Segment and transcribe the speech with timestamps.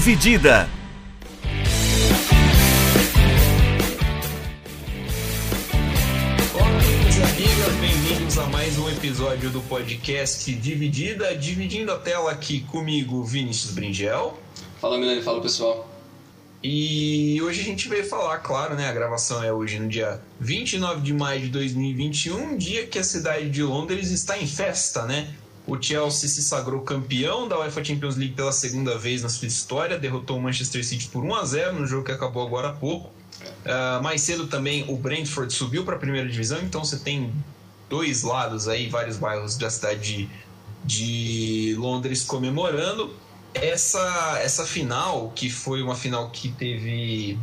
[0.00, 0.66] Dividida.
[6.54, 11.36] Olá, amigos e amigas, bem-vindos a mais um episódio do podcast Dividida.
[11.36, 14.38] Dividindo a tela aqui comigo, Vinícius Bringel.
[14.80, 15.86] Fala Milani, fala pessoal.
[16.64, 18.88] E hoje a gente veio falar, claro, né?
[18.88, 23.50] A gravação é hoje no dia 29 de maio de 2021, dia que a cidade
[23.50, 25.34] de Londres está em festa, né?
[25.70, 29.96] O Chelsea se sagrou campeão da UEFA Champions League pela segunda vez na sua história,
[29.96, 33.08] derrotou o Manchester City por 1 a 0 no jogo que acabou agora há pouco.
[33.64, 37.32] Uh, mais cedo também o Brentford subiu para a primeira divisão, então você tem
[37.88, 40.28] dois lados aí, vários bairros da cidade de,
[40.84, 43.14] de Londres comemorando
[43.54, 47.38] essa, essa final, que foi uma final que teve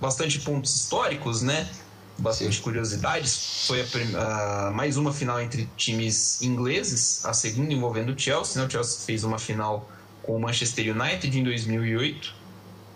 [0.00, 1.70] bastante pontos históricos, né?
[2.18, 2.62] Bastante Sim.
[2.62, 3.66] curiosidades.
[3.66, 8.60] Foi a, a, mais uma final entre times ingleses, a segunda envolvendo o Chelsea.
[8.60, 8.66] Né?
[8.66, 9.88] O Chelsea fez uma final
[10.22, 12.34] com o Manchester United em 2008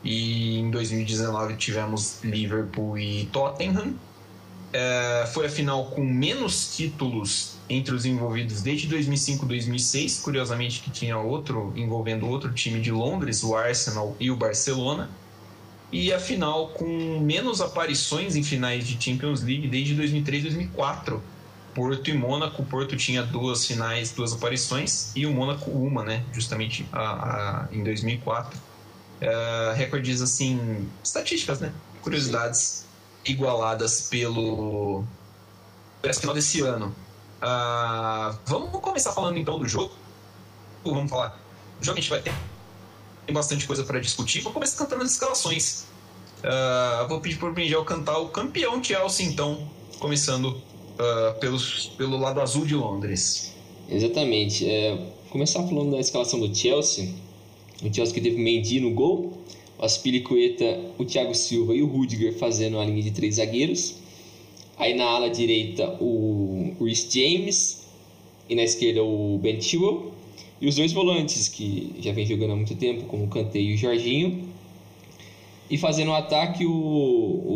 [0.05, 3.95] e em 2019 tivemos Liverpool e Tottenham.
[4.73, 10.91] É, foi a final com menos títulos entre os envolvidos desde 2005 2006, curiosamente que
[10.91, 15.09] tinha outro envolvendo outro time de Londres, o Arsenal e o Barcelona.
[15.93, 21.23] E a final com menos aparições em finais de Champions League desde 2003 2004.
[21.75, 22.65] Porto e Mônaco.
[22.65, 26.25] Porto tinha duas finais, duas aparições, e o Mônaco uma, né?
[26.33, 28.59] Justamente a, a, em 2004.
[28.59, 31.73] Uh, recordes assim, estatísticas, né?
[32.03, 32.87] Curiosidades
[33.25, 33.33] Sim.
[33.33, 35.05] igualadas pelo
[36.03, 36.95] essa final desse ano.
[37.43, 39.93] Uh, vamos começar falando então do jogo.
[40.85, 41.39] Vamos falar.
[41.81, 42.35] O jogo a gente vai ter
[43.27, 44.41] tem bastante coisa para discutir.
[44.41, 45.85] Vou começar cantando as escalações.
[46.43, 52.19] Uh, vou pedir para o Bringel cantar o campeão Chelsea, então, começando uh, pelos, pelo
[52.19, 53.55] lado azul de Londres.
[53.89, 54.69] Exatamente.
[54.69, 54.99] É,
[55.31, 57.11] começar falando da escalação do Chelsea.
[57.83, 59.39] O Chelsea que teve Mendy no gol,
[59.79, 63.97] o Aspilicueta, o Thiago Silva e o Rudiger fazendo a linha de três zagueiros.
[64.77, 67.83] Aí na ala direita o Rhys James
[68.49, 70.13] e na esquerda o Ben Chilwell.
[70.63, 73.75] E os dois volantes que já vem jogando há muito tempo, como o Kanté e
[73.75, 74.49] o Jorginho.
[75.69, 76.71] E fazendo o ataque o,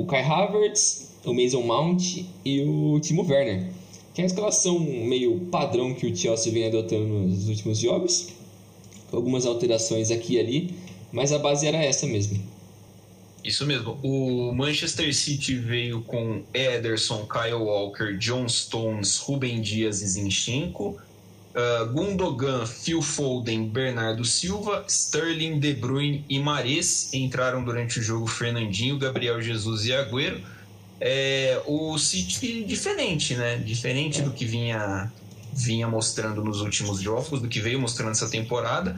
[0.00, 3.70] o Kai Havertz, o Mason Mount e o Timo Werner.
[4.12, 8.34] Que é a escalação meio padrão que o Chelsea vem adotando nos últimos jogos
[9.08, 10.74] com algumas alterações aqui e ali,
[11.12, 12.42] mas a base era essa mesmo.
[13.44, 13.96] Isso mesmo.
[14.02, 20.96] O Manchester City veio com Ederson, Kyle Walker, John Stones, Ruben Dias e Zinchenko.
[21.56, 28.26] Uh, Gundogan, Phil Foden, Bernardo Silva, Sterling, De Bruyne e Mares entraram durante o jogo
[28.26, 30.42] Fernandinho, Gabriel Jesus e Agüero.
[31.00, 33.56] É, o City diferente, né?
[33.56, 35.10] Diferente do que vinha
[35.50, 38.94] vinha mostrando nos últimos jogos, do que veio mostrando essa temporada.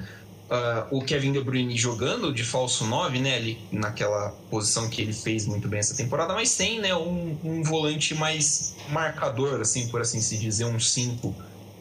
[0.51, 5.13] Uh, o Kevin De Bruyne jogando de falso 9, né, ali naquela posição que ele
[5.13, 10.01] fez muito bem essa temporada, mas tem, né, um, um volante mais marcador, assim, por
[10.01, 11.35] assim se dizer, um 5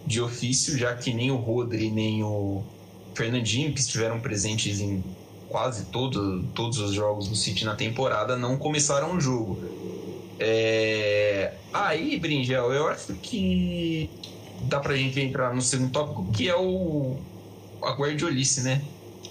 [0.08, 2.64] de ofício, já que nem o Rodri nem o
[3.14, 5.04] Fernandinho, que estiveram presentes em
[5.50, 9.60] quase todo, todos os jogos do City na temporada, não começaram o jogo.
[10.40, 11.54] É...
[11.74, 14.10] Aí, Bringel, eu acho que
[14.62, 17.18] dá pra gente entrar no segundo tópico, que é o
[17.82, 18.82] a Guardiolice, né?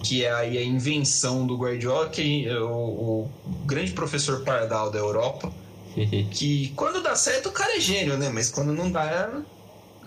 [0.04, 3.30] Que é aí a invenção do Guardiola, que é o, o
[3.64, 5.50] grande professor Pardal da Europa,
[6.30, 8.28] que quando dá certo o cara é gênio, né?
[8.28, 9.42] Mas quando não dá,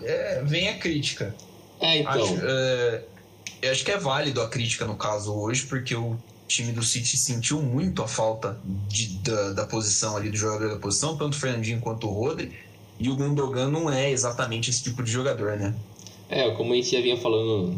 [0.02, 1.34] é, vem a crítica.
[1.80, 2.12] É, então.
[2.12, 3.02] Acho, é,
[3.62, 6.16] eu acho que é válido a crítica no caso hoje, porque o
[6.46, 8.58] time do City sentiu muito a falta
[8.88, 12.52] de, da, da posição ali do jogador da posição, tanto o Fernandinho quanto o Rodri
[12.98, 15.74] e o Gundogan não é exatamente esse tipo de jogador, né?
[16.28, 17.74] É, como a gente já vinha falando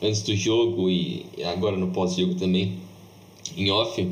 [0.00, 2.78] antes do jogo e agora no pós-jogo também,
[3.56, 4.08] em off,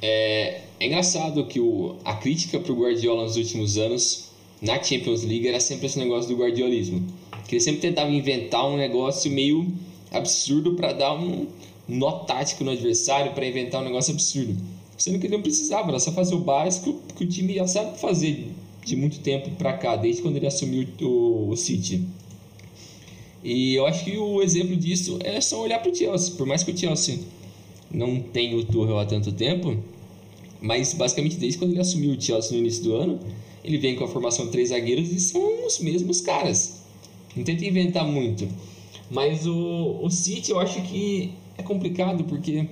[0.00, 4.29] é, é engraçado que o, a crítica para o Guardiola nos últimos anos
[4.60, 7.02] na Champions League era sempre esse negócio do guardiolismo.
[7.48, 9.66] Que ele sempre tentava inventar um negócio meio
[10.10, 11.46] absurdo para dar um
[11.88, 14.56] nó tático no adversário, para inventar um negócio absurdo.
[14.96, 17.98] Sendo que ele não precisava, era só fazer o básico que o time já sabe
[17.98, 18.52] fazer
[18.84, 22.06] de muito tempo para cá, desde quando ele assumiu o, o City.
[23.42, 26.34] E eu acho que o exemplo disso é só olhar para o Chelsea.
[26.34, 27.18] Por mais que o Chelsea
[27.90, 29.76] não tenha o Tuchel há tanto tempo,
[30.60, 33.18] mas basicamente desde quando ele assumiu o Chelsea no início do ano,
[33.64, 36.80] ele vem com a formação de três zagueiros e são os mesmos caras.
[37.36, 38.48] Não tenta inventar muito.
[39.10, 42.66] Mas o, o City eu acho que é complicado porque,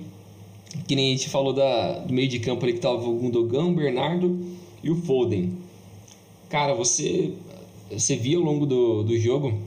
[0.87, 3.65] que nem a gente falou da, do meio de campo ali que estava o Gundogan,
[3.65, 4.39] o Bernardo
[4.83, 5.53] e o Foden.
[6.49, 7.33] Cara, você,
[7.91, 9.59] você via ao longo do, do jogo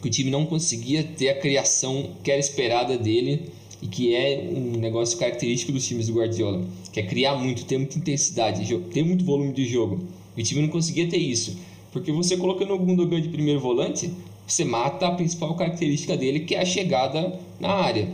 [0.00, 3.50] que o time não conseguia ter a criação que era esperada dele
[3.80, 7.78] e que é um negócio característico dos times do Guardiola, que é criar muito, ter
[7.78, 10.00] muita intensidade, ter muito volume de jogo.
[10.36, 11.56] O time não conseguia ter isso,
[11.92, 14.10] porque você colocando o Gundogan de primeiro volante,
[14.46, 18.08] você mata a principal característica dele, que é a chegada na área.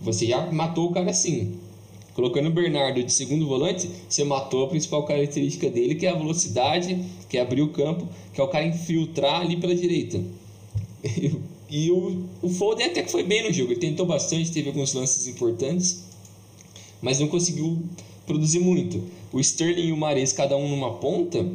[0.00, 1.54] Você já matou o cara assim.
[2.14, 6.14] Colocando o Bernardo de segundo volante, você matou a principal característica dele, que é a
[6.14, 10.22] velocidade, que é abrir o campo, que é o cara infiltrar ali pela direita.
[11.68, 14.94] E o, o Foden até que foi bem no jogo, ele tentou bastante, teve alguns
[14.94, 16.04] lances importantes,
[17.02, 17.82] mas não conseguiu
[18.26, 19.02] produzir muito.
[19.32, 21.46] O Sterling e o Mares, cada um numa ponta,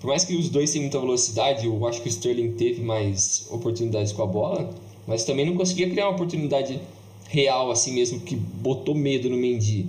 [0.00, 3.46] por mais que os dois tenham muita velocidade, eu acho que o Sterling teve mais
[3.50, 4.70] oportunidades com a bola,
[5.06, 6.80] mas também não conseguia criar uma oportunidade
[7.28, 9.86] real assim mesmo, que botou medo no Mendy.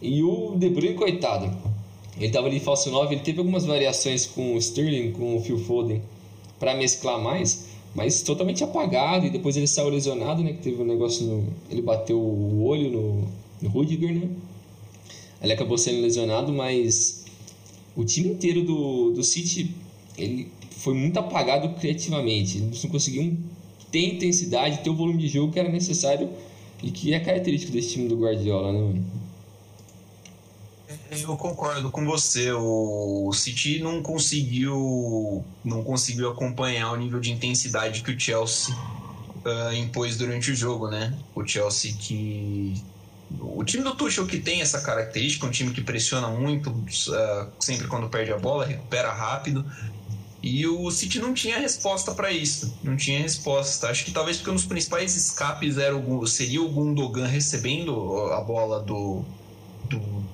[0.00, 1.56] E o De Bruyne, coitado,
[2.16, 5.58] ele estava ali falso 9, ele teve algumas variações com o Sterling, com o Phil
[5.58, 6.02] Foden,
[6.58, 9.26] para mesclar mais, mas totalmente apagado.
[9.26, 10.52] E depois ele saiu lesionado, né?
[10.52, 11.46] Que teve um negócio no.
[11.70, 13.28] Ele bateu o olho no,
[13.62, 14.28] no Rudiger, né?
[15.42, 17.24] Ele acabou sendo lesionado, mas
[17.96, 19.74] o time inteiro do, do City
[20.16, 22.58] ele foi muito apagado criativamente.
[22.58, 23.36] Eles não conseguiam
[23.90, 26.30] ter intensidade, ter o volume de jogo que era necessário
[26.82, 29.22] e que é característico desse time do Guardiola, né, mano?
[31.10, 32.50] Eu concordo com você.
[32.52, 39.74] O City não conseguiu, não conseguiu acompanhar o nível de intensidade que o Chelsea uh,
[39.74, 41.16] impôs durante o jogo, né?
[41.34, 42.74] O Chelsea que
[43.40, 47.86] o time do Tuchel que tem essa característica, um time que pressiona muito, uh, sempre
[47.86, 49.64] quando perde a bola, recupera rápido.
[50.42, 52.76] E o City não tinha resposta para isso.
[52.82, 53.88] Não tinha resposta.
[53.88, 58.40] Acho que talvez porque um dos principais escapes era o, seria o Gundogan recebendo a
[58.40, 59.24] bola do,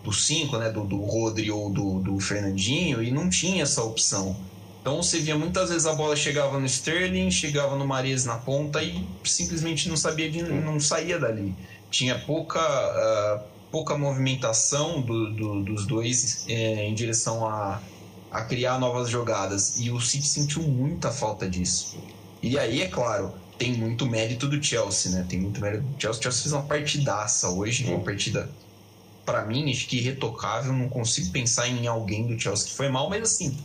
[0.08, 4.34] do 5, né, do, do Rodri ou do, do Fernandinho, e não tinha essa opção.
[4.80, 8.82] Então você via muitas vezes a bola chegava no Sterling, chegava no Mares na ponta
[8.82, 11.54] e simplesmente não sabia de, não saía dali.
[11.90, 13.40] Tinha pouca, uh,
[13.70, 17.80] pouca movimentação do, do, dos dois é, em direção a,
[18.30, 19.78] a criar novas jogadas.
[19.78, 21.96] E o City sentiu muita falta disso.
[22.42, 25.26] E aí, é claro, tem muito mérito do Chelsea, né?
[25.28, 26.20] Tem muito mérito do Chelsea.
[26.20, 28.48] O Chelsea fez uma partidaça hoje, uma partida
[29.24, 30.72] para mim, acho que irretocável.
[30.72, 33.56] Não consigo pensar em alguém do Chelsea que foi mal, mas assim,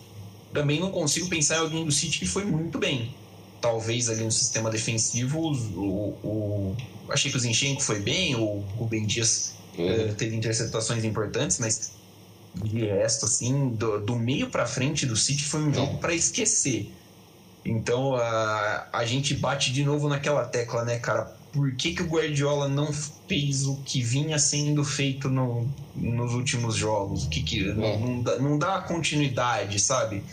[0.51, 3.13] também não consigo pensar em alguém do City que foi muito bem.
[3.61, 6.77] Talvez ali no sistema defensivo, o, o
[7.09, 10.11] achei que o Zinchenko foi bem, o Rubem Dias é.
[10.11, 11.93] uh, teve interceptações importantes, mas
[12.55, 15.73] de resto, assim, do, do meio para frente do City foi um é.
[15.73, 16.91] jogo para esquecer.
[17.65, 21.33] Então a, a gente bate de novo naquela tecla, né, cara?
[21.53, 26.75] por que, que o Guardiola não fez o que vinha sendo feito no, nos últimos
[26.75, 27.25] jogos?
[27.25, 27.73] O que, que é.
[27.73, 30.23] não, não, dá, não dá continuidade, sabe?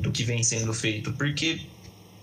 [0.00, 1.12] Do que vem sendo feito.
[1.12, 1.60] Porque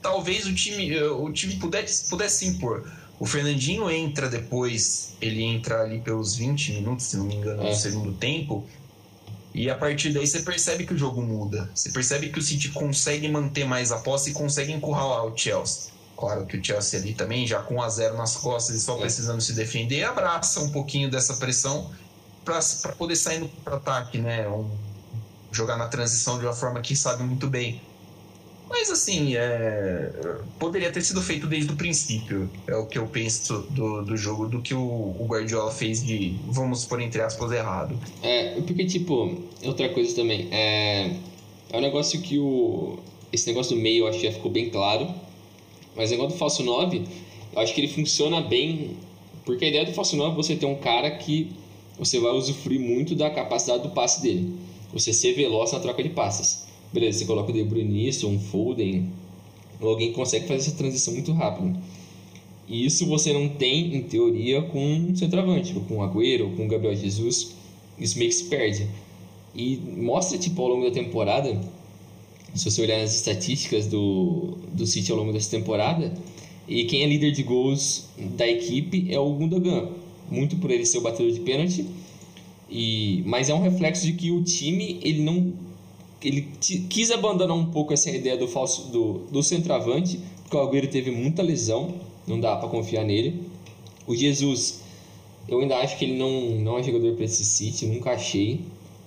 [0.01, 2.91] talvez o time, o time pudesse, pudesse impor.
[3.19, 7.69] O Fernandinho entra depois, ele entra ali pelos 20 minutos, se não me engano, é.
[7.69, 8.65] no segundo tempo.
[9.53, 11.67] E a partir daí você percebe que o jogo muda.
[11.73, 15.91] Você percebe que o City consegue manter mais a posse e consegue encurralar o Chelsea.
[16.15, 18.97] Claro que o Chelsea ali também, já com 1 a 0 nas costas e só
[18.97, 19.01] é.
[19.01, 21.89] precisando se defender, abraça um pouquinho dessa pressão
[22.45, 24.47] para poder sair no ataque, né?
[24.47, 24.69] Um,
[25.51, 27.81] jogar na transição de uma forma que sabe muito bem.
[28.69, 30.11] Mas assim, é,
[30.59, 32.49] poderia ter sido feito desde o princípio.
[32.67, 36.35] É o que eu penso do, do jogo, do que o, o Guardiola fez de,
[36.47, 37.97] vamos por entre aspas, errado.
[38.21, 41.15] É, porque tipo, outra coisa também, é,
[41.69, 42.99] é um negócio que o.
[43.31, 45.13] Esse negócio do meio eu acho que já ficou bem claro
[45.97, 47.01] mas o negócio do falso 9,
[47.53, 48.91] eu acho que ele funciona bem,
[49.43, 51.51] porque a ideia do falso 9 é você ter um cara que
[51.97, 54.53] você vai usufruir muito da capacidade do passe dele.
[54.93, 56.66] Você ser veloz na troca de passes.
[56.93, 59.09] Beleza, você coloca o De Bruyne um Foden,
[59.79, 61.77] ou alguém consegue fazer essa transição muito rápido.
[62.67, 66.51] E isso você não tem, em teoria, com um centroavante, ou com o Agüero, ou
[66.51, 67.55] com o Gabriel Jesus.
[67.97, 68.87] Isso meio que se perde.
[69.55, 71.59] E mostra, tipo, ao longo da temporada,
[72.53, 76.13] se você olhar as estatísticas do, do City ao longo dessa temporada,
[76.67, 79.89] e quem é líder de gols da equipe é o Gundogan,
[80.29, 81.85] muito por ele ser o batedor de pênalti,
[82.69, 85.53] e, mas é um reflexo de que o time ele não
[86.21, 90.87] ele quis abandonar um pouco essa ideia do falso do, do centroavante, porque o Agüero
[90.87, 91.93] teve muita lesão,
[92.25, 93.43] não dá para confiar nele.
[94.05, 94.81] O Jesus,
[95.47, 98.61] eu ainda acho que ele não, não é jogador para esse City, nunca achei,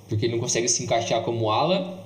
[0.09, 2.01] porque ele não consegue se encaixar como ala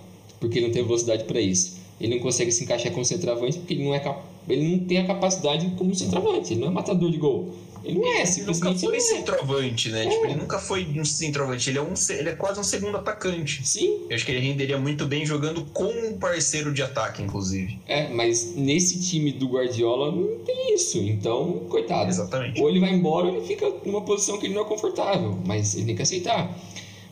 [0.45, 1.79] porque ele não tem velocidade para isso.
[2.01, 4.17] Ele não consegue se encaixar como centroavante porque ele não, é
[4.49, 7.55] ele não tem a capacidade como centroavante, ele não é matador de gol.
[7.85, 9.01] Ele não é, ele nunca foi não é.
[9.01, 10.07] centroavante, né?
[10.07, 10.09] É.
[10.09, 13.67] Tipo, ele nunca foi um centroavante, ele é, um, ele é quase um segundo atacante.
[13.67, 17.79] Sim, Eu acho que ele renderia muito bem jogando com um parceiro de ataque, inclusive.
[17.87, 20.99] é, mas nesse time do Guardiola não tem isso.
[20.99, 22.09] Então, coitado.
[22.09, 22.61] Exatamente.
[22.61, 25.39] Ou ele vai embora ou ele fica numa posição que ele não é confortável.
[25.47, 26.57] Mas ele tem que aceitar.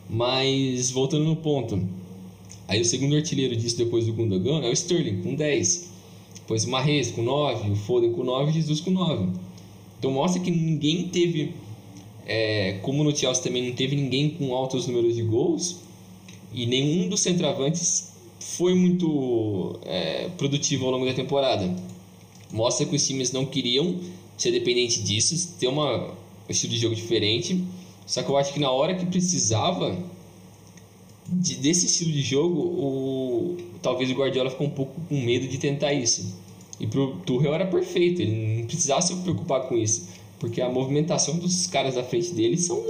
[0.09, 1.81] Mas, voltando no ponto.
[2.67, 5.91] Aí o segundo artilheiro disso depois do Gundogan é o Sterling, com 10.
[6.35, 9.27] Depois o Mahrez com 9, o Foden com 9 e Jesus com 9.
[10.03, 11.53] Então mostra que ninguém teve...
[12.25, 15.77] é, como no Chelsea também não teve ninguém com altos números de gols.
[16.53, 21.73] E nenhum dos centroavantes foi muito é, produtivo ao longo da temporada.
[22.51, 23.95] Mostra que os times não queriam
[24.37, 26.13] ser dependente disso, ter uma, um
[26.49, 27.63] estilo de jogo diferente.
[28.05, 29.97] Só que eu acho que na hora que precisava
[31.29, 35.57] de- desse estilo de jogo, o, talvez o Guardiola ficou um pouco com medo de
[35.57, 36.42] tentar isso.
[36.79, 41.37] E pro Tuchel era perfeito, ele não precisava se preocupar com isso, porque a movimentação
[41.37, 42.81] dos caras à frente dele são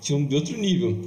[0.00, 0.98] tinham de outro nível.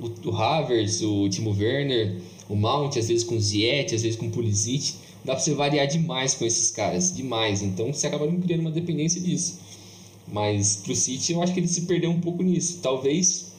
[0.00, 4.18] O, o Havertz, o Timo Werner, o Mount, às vezes com o Ziyech, às vezes
[4.18, 4.94] com o Pulisic,
[5.24, 7.62] dá pra você variar demais com esses caras, demais.
[7.62, 9.60] Então você acaba não criando uma dependência disso.
[10.26, 12.80] Mas pro City eu acho que ele se perdeu um pouco nisso.
[12.82, 13.52] Talvez,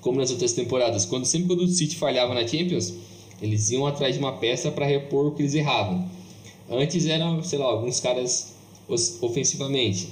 [0.00, 2.92] como nas outras temporadas, quando sempre quando o City falhava na Champions,
[3.40, 6.08] eles iam atrás de uma peça para repor o que eles erravam.
[6.70, 8.54] Antes eram, sei lá, alguns caras
[9.20, 10.08] ofensivamente.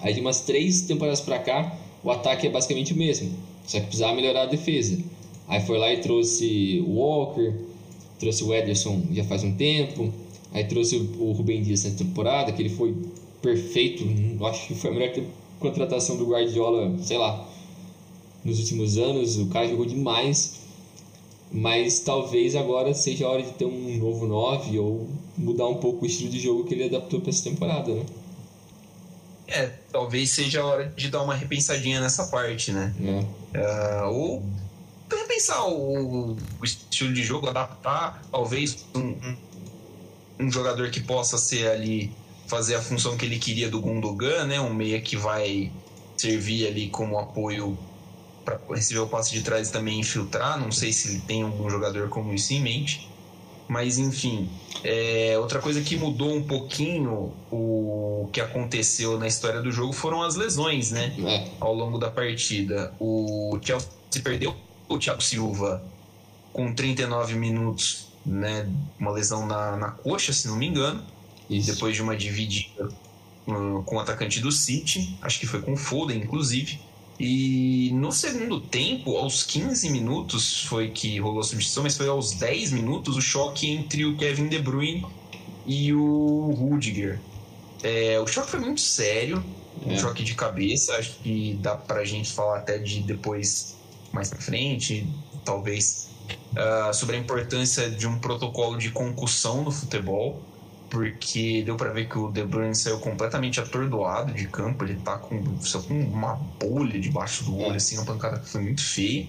[0.00, 3.30] Aí de umas três temporadas pra cá, o ataque é basicamente o mesmo.
[3.66, 4.98] Só que precisava melhorar a defesa.
[5.48, 7.54] Aí foi lá e trouxe o Walker,
[8.18, 10.12] trouxe o Ederson já faz um tempo.
[10.52, 12.94] Aí trouxe o Rubem Dias nessa temporada, que ele foi
[13.42, 14.04] perfeito.
[14.44, 15.12] Acho que foi a melhor
[15.58, 17.46] contratação do Guardiola, sei lá,
[18.44, 19.36] nos últimos anos.
[19.38, 20.62] O cara jogou demais.
[21.50, 26.04] Mas talvez agora seja a hora de ter um novo 9 ou mudar um pouco
[26.04, 28.04] o estilo de jogo que ele adaptou para essa temporada, né?
[29.46, 32.94] É, talvez seja a hora de dar uma repensadinha nessa parte, né?
[33.52, 33.58] É.
[33.60, 34.42] Ah, ou
[35.34, 39.36] repensar o, o estilo de jogo, adaptar talvez um, um,
[40.40, 42.12] um jogador que possa ser ali,
[42.46, 44.60] fazer a função que ele queria do Gundogan, né?
[44.60, 45.70] Um meia que vai
[46.16, 47.76] servir ali como apoio
[48.44, 50.58] para receber o passe de trás e também infiltrar.
[50.58, 53.08] Não sei se ele tem algum jogador como isso em mente.
[53.66, 54.50] Mas enfim,
[54.82, 60.22] é, outra coisa que mudou um pouquinho o que aconteceu na história do jogo foram
[60.22, 61.14] as lesões, né?
[61.26, 61.48] É.
[61.60, 62.92] ao longo da partida.
[62.98, 63.90] O Chelsea
[64.22, 64.54] perdeu
[64.88, 65.82] o Thiago Silva
[66.52, 68.68] com 39 minutos, né?
[68.98, 71.02] Uma lesão na, na coxa, se não me engano,
[71.48, 71.72] Isso.
[71.72, 72.88] depois de uma dividida
[73.46, 76.80] hum, com o atacante do City, acho que foi com o Foden, inclusive.
[77.18, 82.32] E no segundo tempo, aos 15 minutos, foi que rolou a substituição, mas foi aos
[82.32, 85.06] 10 minutos o choque entre o Kevin De Bruyne
[85.66, 87.20] e o Rudiger.
[87.82, 89.44] É, o choque foi muito sério,
[89.86, 89.98] um É.
[89.98, 90.94] choque de cabeça.
[90.96, 93.76] Acho que dá pra gente falar até de depois,
[94.12, 95.06] mais pra frente,
[95.44, 96.08] talvez,
[96.56, 100.42] ah, sobre a importância de um protocolo de concussão no futebol,
[100.94, 104.84] porque deu pra ver que o De Bruyne saiu completamente atordoado de campo.
[104.84, 107.76] Ele tá com, só com uma bolha debaixo do olho, É.
[107.76, 109.26] assim, uma pancada que foi muito feia.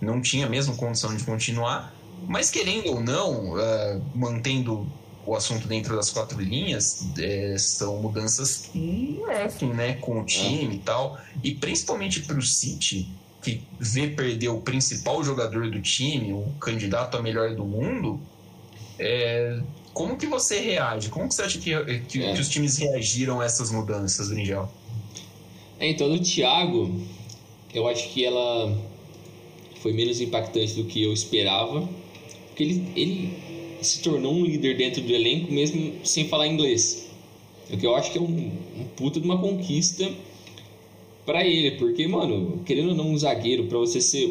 [0.00, 1.94] Não tinha mesmo condição de continuar.
[2.26, 4.84] Mas querendo ou não, ah, mantendo
[5.24, 10.74] o assunto dentro das quatro linhas, eh, são mudanças que mexem né, com o time
[10.74, 11.16] e tal.
[11.44, 13.08] E principalmente para o City,
[13.40, 18.20] que vê perder o principal jogador do time, o candidato a melhor do mundo,
[18.98, 19.60] é,
[19.92, 21.08] como que você reage?
[21.10, 21.70] Como que você acha que,
[22.08, 22.34] que, É.
[22.34, 24.72] que os times reagiram a essas mudanças, Brinjal?
[25.78, 26.94] É, então, do Thiago,
[27.74, 28.76] eu acho que ela
[29.80, 31.88] foi menos impactante do que eu esperava.
[32.48, 37.06] Porque ele, ele se tornou um líder dentro do elenco, mesmo sem falar inglês.
[37.70, 40.08] O que eu acho que é um, um puta de uma conquista
[41.26, 41.72] pra ele.
[41.72, 44.28] Porque, mano, querendo ou não, um zagueiro, pra você ser.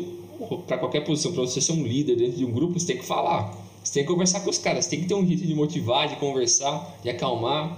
[0.68, 3.06] pra qualquer posição, pra você ser um líder dentro de um grupo, você tem que
[3.06, 3.61] falar.
[3.84, 6.08] Você tem que conversar com os caras, você tem que ter um jeito de motivar,
[6.08, 7.78] de conversar, de acalmar,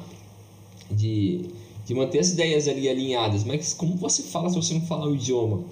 [0.92, 1.50] de,
[1.86, 3.44] de manter as ideias ali alinhadas.
[3.44, 5.64] Mas como você fala se você não falar o idioma?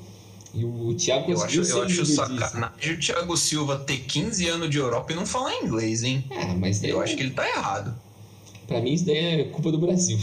[0.53, 4.77] E o Thiago Eu acho, eu acho sacanagem o Thiago Silva ter 15 anos de
[4.77, 6.25] Europa e não falar inglês, hein?
[6.29, 7.95] É, mas daí, Eu acho que ele tá errado.
[8.67, 10.17] pra mim isso daí é culpa do Brasil.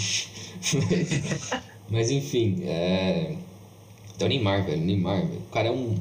[1.89, 3.37] mas enfim, é...
[4.15, 5.39] Então Neymar, velho, Neymar, velho.
[5.39, 5.97] O cara é um...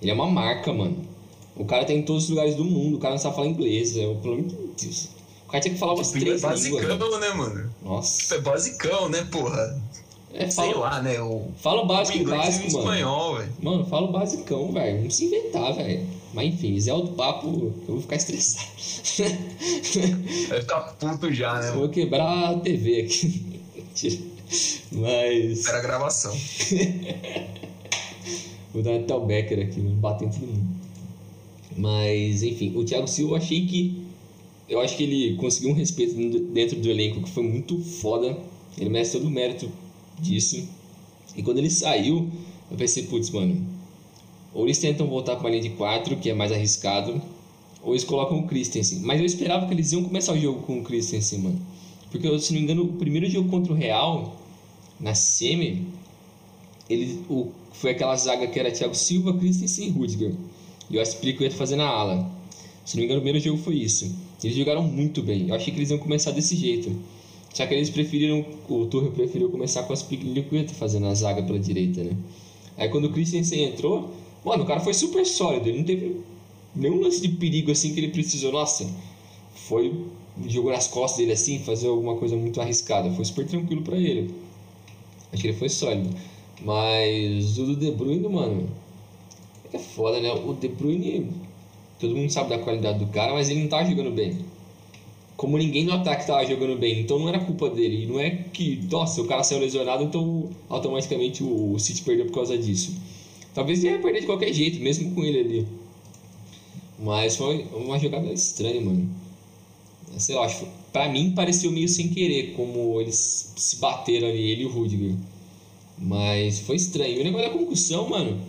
[0.00, 1.13] Ele é uma marca, mano.
[1.56, 3.96] O cara tá em todos os lugares do mundo, o cara não sabe falar inglês.
[3.96, 5.08] Eu, pelo amor de Deus.
[5.46, 7.20] O cara tinha que falar umas Tipo, é três basicão, línguas.
[7.20, 7.70] né, mano?
[7.82, 8.34] Nossa.
[8.34, 9.80] É basicão, né, porra?
[10.32, 11.20] É, Sei fala, lá, né?
[11.20, 12.78] O, fala o o básico e básico, o mano.
[12.84, 13.52] espanhol, velho.
[13.62, 15.02] Mano, fala o basicão, velho.
[15.04, 16.04] Não se inventar, velho.
[16.32, 18.66] Mas enfim, Zé do Papo, eu vou ficar estressado.
[20.48, 21.68] Deve tá puto já, né?
[21.68, 23.60] eu vou quebrar a TV aqui.
[24.90, 25.66] Mas.
[25.66, 26.34] Era gravação.
[28.72, 30.66] Vou dar até o Becker aqui, bater em todo mundo.
[31.76, 34.04] Mas, enfim, o Thiago Silva eu achei que.
[34.68, 36.14] Eu acho que ele conseguiu um respeito
[36.52, 38.38] dentro do elenco que foi muito foda.
[38.78, 39.70] Ele merece todo o mérito
[40.18, 40.66] disso.
[41.36, 42.28] E quando ele saiu,
[42.70, 43.74] eu pensei, putz, mano.
[44.54, 47.20] Ou eles tentam voltar para uma linha de 4, que é mais arriscado,
[47.82, 49.00] ou eles colocam o Christensen.
[49.00, 51.60] Mas eu esperava que eles iam começar o jogo com o Christensen, mano.
[52.10, 54.36] Porque, se não me engano, o primeiro jogo contra o Real,
[55.00, 55.86] na semi,
[56.88, 60.32] ele, o, foi aquela zaga que era Thiago Silva, Christensen e Rudiger.
[60.94, 62.30] E o Aspiricueta fazendo a ala.
[62.84, 64.14] Se não me engano, o primeiro jogo foi isso.
[64.40, 65.48] Eles jogaram muito bem.
[65.48, 66.94] Eu achei que eles iam começar desse jeito.
[67.52, 71.58] Só que eles preferiram, o Torre preferiu começar com o Aspiricueta fazendo a zaga pela
[71.58, 72.16] direita, né?
[72.76, 74.08] Aí quando o Christensen entrou,
[74.44, 75.68] mano, o cara foi super sólido.
[75.68, 76.20] Ele não teve
[76.76, 78.52] nenhum lance de perigo assim que ele precisou.
[78.52, 78.88] Nossa,
[79.52, 79.92] foi
[80.46, 83.10] jogou nas costas dele assim, fazer alguma coisa muito arriscada.
[83.10, 84.32] Foi super tranquilo para ele.
[85.32, 86.08] Acho que ele foi sólido.
[86.62, 88.68] Mas o do De Bruyne, mano,
[89.74, 90.32] é foda, né?
[90.32, 91.30] O De Bruyne,
[91.98, 94.38] todo mundo sabe da qualidade do cara, mas ele não tá jogando bem.
[95.36, 98.04] Como ninguém no ataque tava jogando bem, então não era culpa dele.
[98.04, 102.34] E não é que, nossa, o cara saiu lesionado, então automaticamente o City perdeu por
[102.34, 102.94] causa disso.
[103.52, 105.66] Talvez ele ia perder de qualquer jeito, mesmo com ele ali.
[106.98, 109.08] Mas foi uma jogada estranha, mano.
[110.18, 114.62] Sei lá, acho, pra mim pareceu meio sem querer como eles se bateram ali, ele
[114.62, 115.14] e o Rudiger.
[115.98, 117.20] Mas foi estranho.
[117.20, 118.40] o negócio da concussão, mano,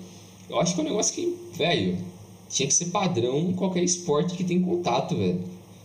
[0.50, 1.98] eu acho que é um negócio que, velho,
[2.50, 5.42] tinha que ser padrão em qualquer esporte que tem contato, velho.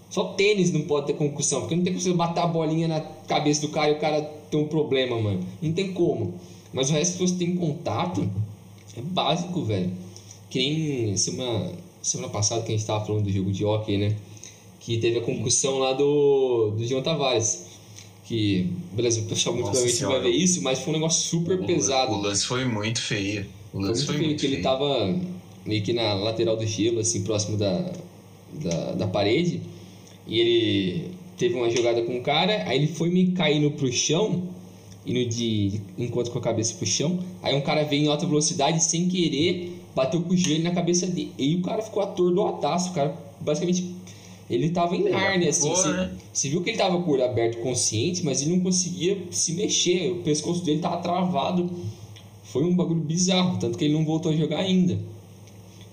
[0.09, 3.00] Só tênis não pode ter concussão, porque não tem como você bater a bolinha na
[3.00, 5.40] cabeça do cara e o cara ter um problema, mano.
[5.62, 6.35] Não tem como.
[6.73, 8.29] Mas o resto, se você tem contato,
[8.97, 9.93] é básico, velho.
[10.49, 14.17] Que nem semana, semana passada que a gente tava falando do jogo de hockey, né?
[14.81, 17.71] Que teve a concussão lá do, do João Tavares
[18.31, 21.67] que, beleza, o pessoal muito provavelmente vai ver isso, mas foi um negócio super o,
[21.67, 22.12] pesado.
[22.12, 23.45] O lance foi muito feio.
[23.73, 24.37] O lance foi feio.
[24.37, 25.19] Que ele tava
[25.65, 27.93] meio que na lateral do gelo, assim, próximo da,
[28.53, 29.61] da, da parede,
[30.27, 34.49] e ele teve uma jogada com o cara, aí ele foi me caindo pro chão,
[35.06, 38.26] indo de, de encontro com a cabeça pro chão, aí um cara veio em alta
[38.26, 42.91] velocidade sem querer, bateu com o joelho na cabeça dele, e o cara ficou atordoadaço,
[42.91, 44.00] o cara basicamente
[44.50, 45.71] ele tava em carne, assim.
[45.71, 46.11] Você, né?
[46.33, 49.52] você, viu que ele tava com o olho aberto consciente, mas ele não conseguia se
[49.52, 50.11] mexer.
[50.11, 51.71] O pescoço dele tava travado.
[52.52, 54.99] Foi um bagulho bizarro, tanto que ele não voltou a jogar ainda.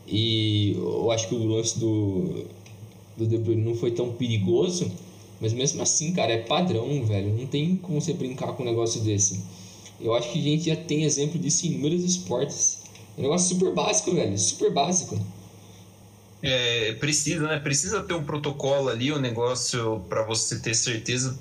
[0.08, 2.46] E eu acho que o lance do,
[3.16, 4.92] do De Bruyne não foi tão perigoso,
[5.40, 7.34] mas mesmo assim, cara, é padrão, velho.
[7.34, 9.42] Não tem como você brincar com um negócio desse.
[10.00, 12.84] Eu acho que a gente já tem exemplo disso em inúmeros esportes.
[13.18, 14.38] É um negócio super básico, velho.
[14.38, 15.18] Super básico
[16.42, 17.60] é, precisa, né?
[17.60, 21.38] Precisa ter um protocolo ali, um negócio para você ter certeza,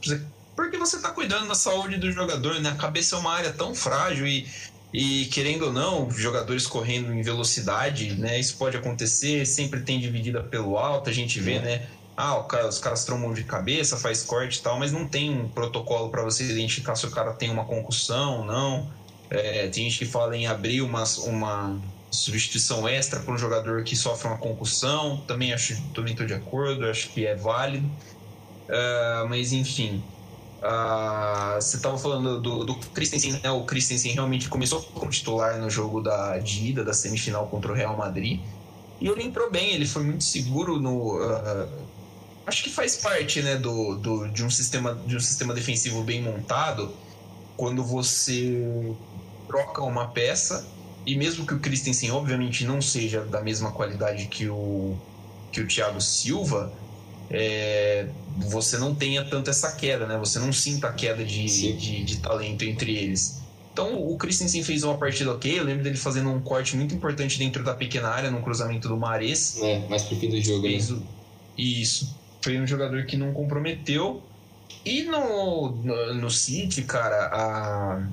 [0.55, 2.71] porque você tá cuidando da saúde do jogador, né?
[2.71, 4.47] A cabeça é uma área tão frágil e,
[4.93, 8.39] e querendo ou não, jogadores correndo em velocidade, né?
[8.39, 11.91] Isso pode acontecer, sempre tem dividida pelo alto, a gente vê, né?
[12.17, 15.53] Ah, cara, os caras trombam de cabeça, faz corte e tal, mas não tem um
[15.53, 18.91] protocolo para você identificar se o cara tem uma concussão, não.
[19.31, 21.81] É, tem gente que fala em abrir uma, uma
[22.13, 26.87] substituição extra para um jogador que sofre uma concussão, também acho, também estou de acordo,
[26.87, 27.89] acho que é válido.
[28.71, 30.11] Uh, mas enfim,
[31.61, 33.51] você estava falando do, do Christensen, né?
[33.51, 37.97] O Christensen realmente começou como titular no jogo da ida da semifinal contra o Real
[37.97, 38.41] Madrid
[39.01, 41.17] e ele entrou bem, ele foi muito seguro no.
[41.17, 41.69] Uh,
[42.47, 46.23] acho que faz parte, né, do, do, de um sistema de um sistema defensivo bem
[46.23, 46.95] montado
[47.57, 48.95] quando você
[49.47, 50.67] troca uma peça
[51.05, 54.97] e mesmo que o Christensen, obviamente, não seja da mesma qualidade que o,
[55.53, 56.73] que o Thiago Silva,
[57.31, 60.17] é, você não tenha tanto essa queda, né?
[60.19, 63.41] Você não sinta a queda de, de, de, talento entre eles.
[63.73, 65.59] Então o Christensen fez uma partida ok.
[65.59, 68.97] Eu lembro dele fazendo um corte muito importante dentro da pequena área, no cruzamento do
[68.97, 69.61] Mares.
[69.63, 70.79] É, mais pro fim do jogo, né?
[70.91, 71.03] O...
[71.57, 72.15] Isso.
[72.43, 74.23] Foi um jogador que não comprometeu.
[74.85, 78.09] E no, no, no City, cara, a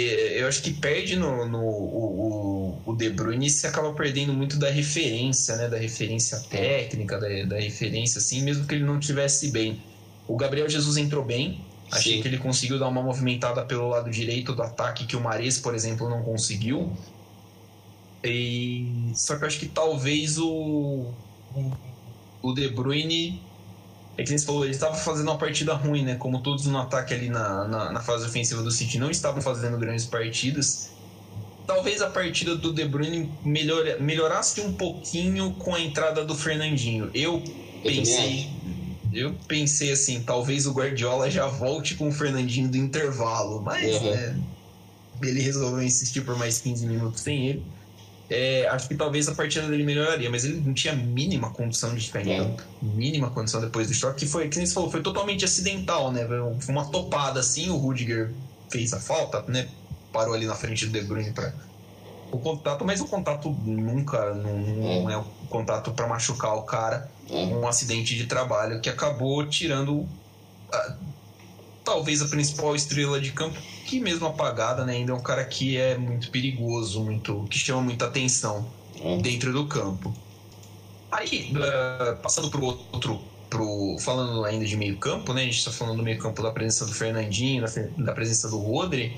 [0.00, 4.70] eu acho que perde no, no o, o, De Bruyne se acaba perdendo muito da
[4.70, 5.68] referência, né?
[5.68, 9.82] Da referência técnica, da, da referência, assim, mesmo que ele não tivesse bem.
[10.26, 12.22] O Gabriel Jesus entrou bem, achei Sim.
[12.22, 15.74] que ele conseguiu dar uma movimentada pelo lado direito do ataque que o Mares, por
[15.74, 16.92] exemplo, não conseguiu.
[18.22, 19.12] E...
[19.14, 21.12] Só que eu acho que talvez o,
[22.42, 23.40] o De Bruyne
[24.16, 26.14] é que você falou, ele estava fazendo uma partida ruim, né?
[26.14, 29.76] Como todos no ataque ali na, na, na, fase ofensiva do City não estavam fazendo
[29.76, 30.90] grandes partidas.
[31.66, 37.10] Talvez a partida do De Bruyne melhor, melhorasse um pouquinho com a entrada do Fernandinho.
[37.12, 37.42] Eu,
[37.82, 38.50] eu pensei.
[39.12, 44.10] eu pensei assim, talvez o Guardiola já volte com o Fernandinho do intervalo, mas uhum.
[44.10, 44.38] né,
[45.22, 47.62] ele resolveu insistir por mais 15 minutos sem ele.
[48.30, 52.06] É, acho que talvez a partida dele melhoraria, mas ele não tinha mínima condição de
[52.06, 52.62] ficar em campo.
[52.80, 56.26] Mínima condição depois do choque, que foi, que nem você falou, foi totalmente acidental, né?
[56.60, 58.32] Foi uma topada assim, o Rudiger
[58.70, 59.68] fez a falta, né?
[60.12, 61.52] Parou ali na frente do De Bruyne para
[62.32, 65.12] o contato, mas o contato nunca não, é.
[65.12, 67.10] é um contato para machucar o cara.
[67.30, 67.44] É.
[67.46, 70.08] Um acidente de trabalho que acabou tirando
[71.84, 75.76] talvez a principal estrela de campo, que mesmo apagada, né, ainda é um cara que
[75.76, 78.66] é muito perigoso, muito que chama muita atenção
[79.00, 79.18] é.
[79.18, 80.12] dentro do campo.
[81.12, 83.20] Aí, uh, passando pro outro
[83.50, 85.42] Pro, falando ainda de meio campo, né?
[85.42, 87.70] A gente está falando do meio campo da presença do Fernandinho, da,
[88.04, 89.16] da presença do Rodri.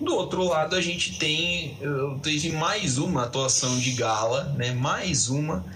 [0.00, 1.76] Do outro lado, a gente tem
[2.22, 4.72] teve mais uma atuação de gala, né?
[4.72, 5.66] Mais uma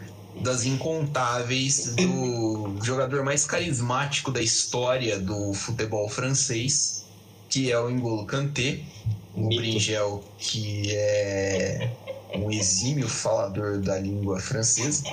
[0.41, 7.05] das incontáveis do jogador mais carismático da história do futebol francês,
[7.49, 8.81] que é o N'Golo Kanté,
[9.35, 11.91] o Bringel, que é
[12.35, 15.05] um exímio falador da língua francesa.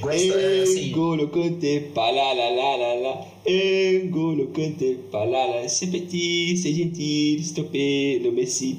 [0.00, 8.78] Gosta, assim, N'Golo Kanté, palalalala, N'Golo Kanté, palala, c'est petit, c'est gentil, stopper le Messi,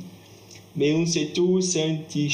[0.75, 2.29] mais on sait tous sentir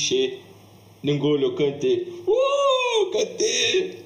[1.03, 3.99] N'Golo Kanté, uh, Kanté!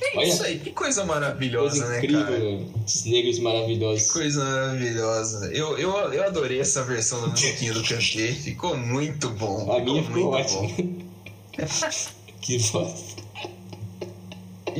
[0.00, 2.82] É isso aí, que coisa maravilhosa, coisa incrível, né, cara?
[2.86, 4.06] Esses negros maravilhosos.
[4.06, 5.50] Que coisa maravilhosa.
[5.52, 9.72] Eu, eu, eu adorei essa versão da musiquinha do Kanté, ficou muito bom.
[9.72, 10.68] A minha ficou ótima.
[12.40, 13.17] que bosta.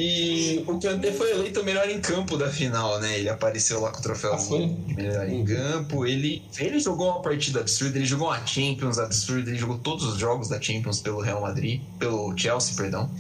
[0.01, 3.19] E o Kanté foi eleito o melhor em campo da final, né?
[3.19, 6.07] Ele apareceu lá com o troféu ah, melhor em campo.
[6.07, 10.17] Ele, ele jogou uma partida absurda, ele jogou uma Champions absurda, ele jogou todos os
[10.17, 13.11] jogos da Champions pelo Real Madrid, pelo Chelsea, perdão.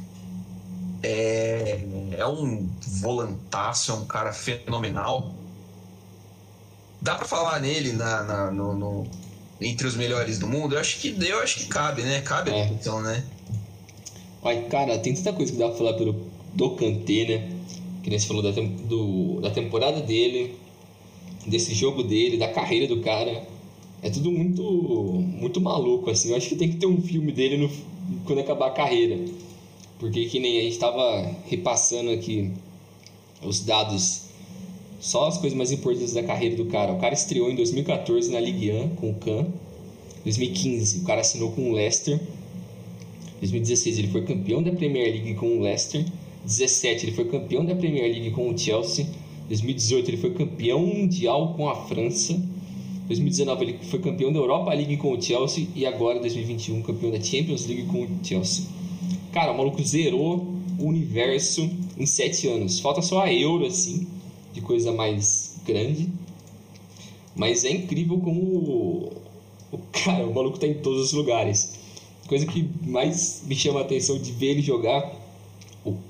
[1.02, 1.80] É,
[2.16, 2.68] é um
[3.00, 5.34] volantaço, é um cara fenomenal.
[7.02, 9.06] Dá para falar nele na, na no, no,
[9.60, 10.76] entre os melhores do mundo?
[10.76, 12.20] Eu acho que eu acho que cabe, né?
[12.20, 12.68] Cabe é.
[12.68, 13.24] então, né?
[14.44, 17.48] Ai, cara, tem tanta coisa que dá pra falar pelo, do Kanté, né?
[18.02, 20.54] Que nem você falou da, do, da temporada dele,
[21.46, 23.46] desse jogo dele, da carreira do cara.
[24.02, 26.30] É tudo muito muito maluco, assim.
[26.30, 27.70] Eu acho que tem que ter um filme dele no,
[28.24, 29.18] quando acabar a carreira.
[29.98, 32.52] Porque que nem a gente estava repassando aqui
[33.42, 34.26] os dados,
[35.00, 36.92] só as coisas mais importantes da carreira do cara.
[36.92, 39.52] O cara estreou em 2014 na Ligue 1 com o Cannes.
[40.24, 42.20] 2015 o cara assinou com o Leicester.
[43.40, 46.04] 2016 ele foi campeão da Premier League com o Leicester.
[46.44, 49.06] 2017 ele foi campeão da Premier League com o Chelsea.
[49.48, 52.40] 2018 ele foi campeão mundial com a França.
[53.06, 57.20] 2019 ele foi campeão da Europa League com o Chelsea e agora 2021 campeão da
[57.20, 58.64] Champions League com o Chelsea.
[59.32, 62.80] Cara, o maluco zerou o universo em 7 anos.
[62.80, 64.06] Falta só a Euro assim,
[64.52, 66.08] de coisa mais grande.
[67.34, 69.12] Mas é incrível como o,
[69.72, 71.78] o cara, o maluco tá em todos os lugares.
[72.26, 75.17] Coisa que mais me chama a atenção de ver ele jogar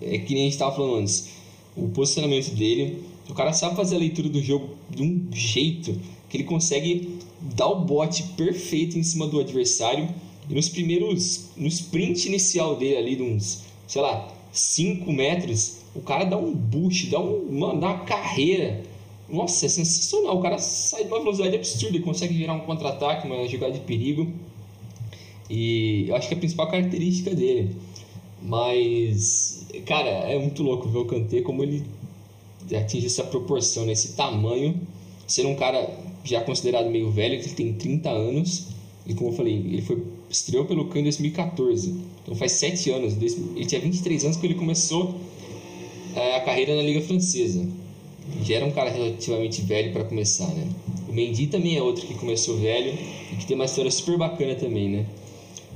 [0.00, 1.28] é que nem a gente estava falando antes.
[1.76, 6.36] O posicionamento dele, o cara sabe fazer a leitura do jogo de um jeito que
[6.36, 10.08] ele consegue dar o bote perfeito em cima do adversário.
[10.48, 16.00] E nos primeiros, no sprint inicial dele ali, de uns, sei lá, 5 metros, o
[16.00, 18.82] cara dá um boost, dá, um, uma, dá uma carreira.
[19.28, 20.38] Nossa, é sensacional.
[20.38, 23.80] O cara sai de uma velocidade absurda, ele consegue gerar um contra-ataque, uma jogada de
[23.80, 24.32] perigo.
[25.50, 27.76] E eu acho que é a principal característica dele.
[28.42, 29.47] Mas,
[29.88, 31.82] cara, é muito louco ver o Kanté como ele
[32.76, 33.92] atinge essa proporção, né?
[33.92, 34.78] esse tamanho,
[35.26, 35.88] ser um cara
[36.22, 38.68] já considerado meio velho, que ele tem 30 anos,
[39.06, 43.14] e como eu falei, ele foi estreou pelo Cannes em 2014, então faz 7 anos,
[43.16, 45.14] ele tinha 23 anos quando ele começou
[46.14, 47.66] é, a carreira na Liga Francesa.
[48.42, 50.68] Já era um cara relativamente velho para começar, né?
[51.08, 52.92] O Mendy também é outro que começou velho
[53.32, 55.06] e que tem uma história super bacana também, né?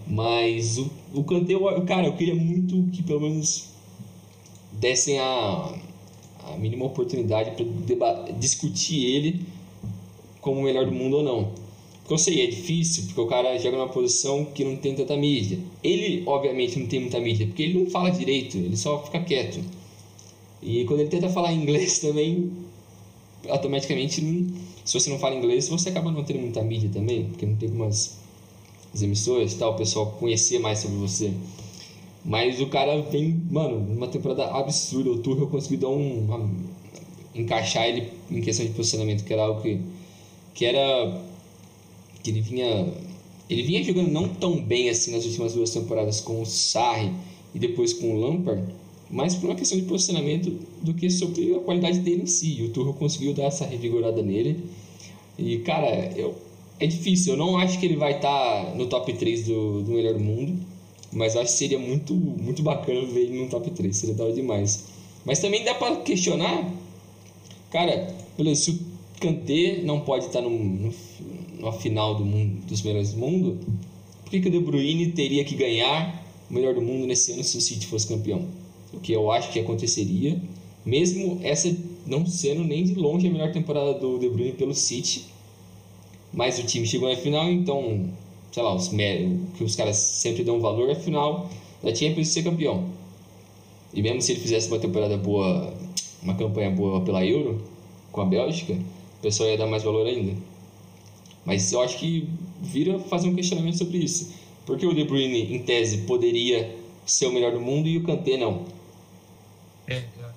[0.07, 1.55] Mas o, o Kanté,
[1.87, 3.72] cara, eu queria muito que pelo menos
[4.83, 5.75] dessem a,
[6.45, 9.47] a mínima oportunidade para discutir ele
[10.41, 11.53] como o melhor do mundo ou não.
[12.01, 15.17] Porque eu sei, é difícil, porque o cara joga numa posição que não tem tanta
[15.17, 15.61] mídia.
[15.85, 19.61] Ele, obviamente, não tem muita mídia, porque ele não fala direito, ele só fica quieto.
[20.61, 22.51] E quando ele tenta falar inglês também,
[23.49, 24.21] automaticamente,
[24.85, 27.71] se você não fala inglês, você acaba não tendo muita mídia também, porque não tem
[27.71, 28.21] umas
[28.93, 31.33] as emissoras tal, o pessoal conhecer mais sobre você.
[32.25, 35.11] Mas o cara vem, mano, numa temporada absurda.
[35.11, 36.21] O Tuchel conseguiu dar um.
[36.21, 36.51] Uma,
[37.35, 39.81] encaixar ele em questão de posicionamento, que era algo que.
[40.55, 41.21] que era.
[42.23, 42.93] que ele vinha.
[43.51, 47.13] Ele vinha jogando não tão bem assim nas últimas duas temporadas com o Sarri
[47.55, 48.63] e depois com o Lampard,
[49.11, 52.61] mais por uma questão de posicionamento do que sobre a qualidade dele em si.
[52.61, 54.65] E o Tuchel conseguiu dar essa revigorada nele.
[55.37, 56.35] E, cara, eu,
[56.79, 57.33] é difícil.
[57.33, 60.21] Eu não acho que ele vai estar tá no top 3 do, do melhor do
[60.21, 60.72] mundo.
[61.13, 63.95] Mas acho que seria muito, muito bacana ver ele no top 3.
[63.95, 64.87] Seria da hora demais.
[65.25, 66.73] Mas também dá para questionar.
[67.71, 68.15] Cara,
[68.55, 68.79] se o
[69.21, 73.59] Kanté não pode estar no, no final do mundo, dos melhores do mundo,
[74.23, 77.45] por que, que o De Bruyne teria que ganhar o melhor do mundo nesse ano
[77.45, 78.47] se o City fosse campeão?
[78.93, 80.41] O que eu acho que aconteceria,
[80.85, 81.75] mesmo essa
[82.07, 85.27] não sendo nem de longe a melhor temporada do De Bruyne pelo City.
[86.33, 88.09] Mas o time chegou na final, então,
[88.53, 91.51] sei lá, os que os caras sempre dão valor, é final
[91.83, 92.85] da Champions ser campeão.
[93.95, 95.75] E mesmo se ele fizesse uma temporada boa,
[96.23, 97.63] uma campanha boa pela Euro,
[98.13, 100.35] com a Bélgica, o pessoal ia dar mais valor ainda.
[101.45, 102.29] Mas eu acho que
[102.61, 104.33] vira fazer um questionamento sobre isso.
[104.65, 108.37] Porque o De Bruyne, em tese, poderia ser o melhor do mundo e o Kanté
[108.37, 108.65] não?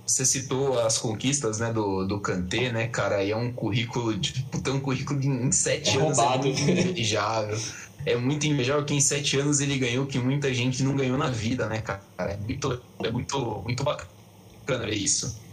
[0.05, 3.23] É, você citou as conquistas né, do, do Kanté, né, cara?
[3.23, 6.17] E é um currículo, tipo, tem um currículo de, em sete é anos.
[6.17, 6.47] Roubado.
[6.47, 7.57] É muito invejável.
[8.05, 11.29] é muito invejável que em sete anos ele ganhou que muita gente não ganhou na
[11.29, 12.01] vida, né, cara?
[12.17, 15.43] É muito, é muito, muito bacana ver isso.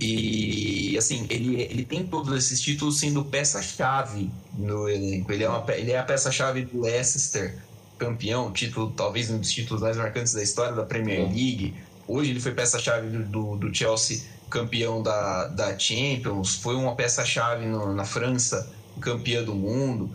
[0.00, 5.30] E, assim, ele, ele tem todos esses títulos sendo peça-chave no elenco.
[5.30, 7.56] Ele é, uma, ele é a peça-chave do Leicester,
[7.98, 11.24] campeão, título, talvez um dos títulos mais marcantes da história da Premier é.
[11.24, 11.74] League.
[12.06, 18.04] Hoje ele foi peça-chave do, do Chelsea, campeão da, da Champions, foi uma peça-chave na
[18.04, 20.10] França, campeã do mundo.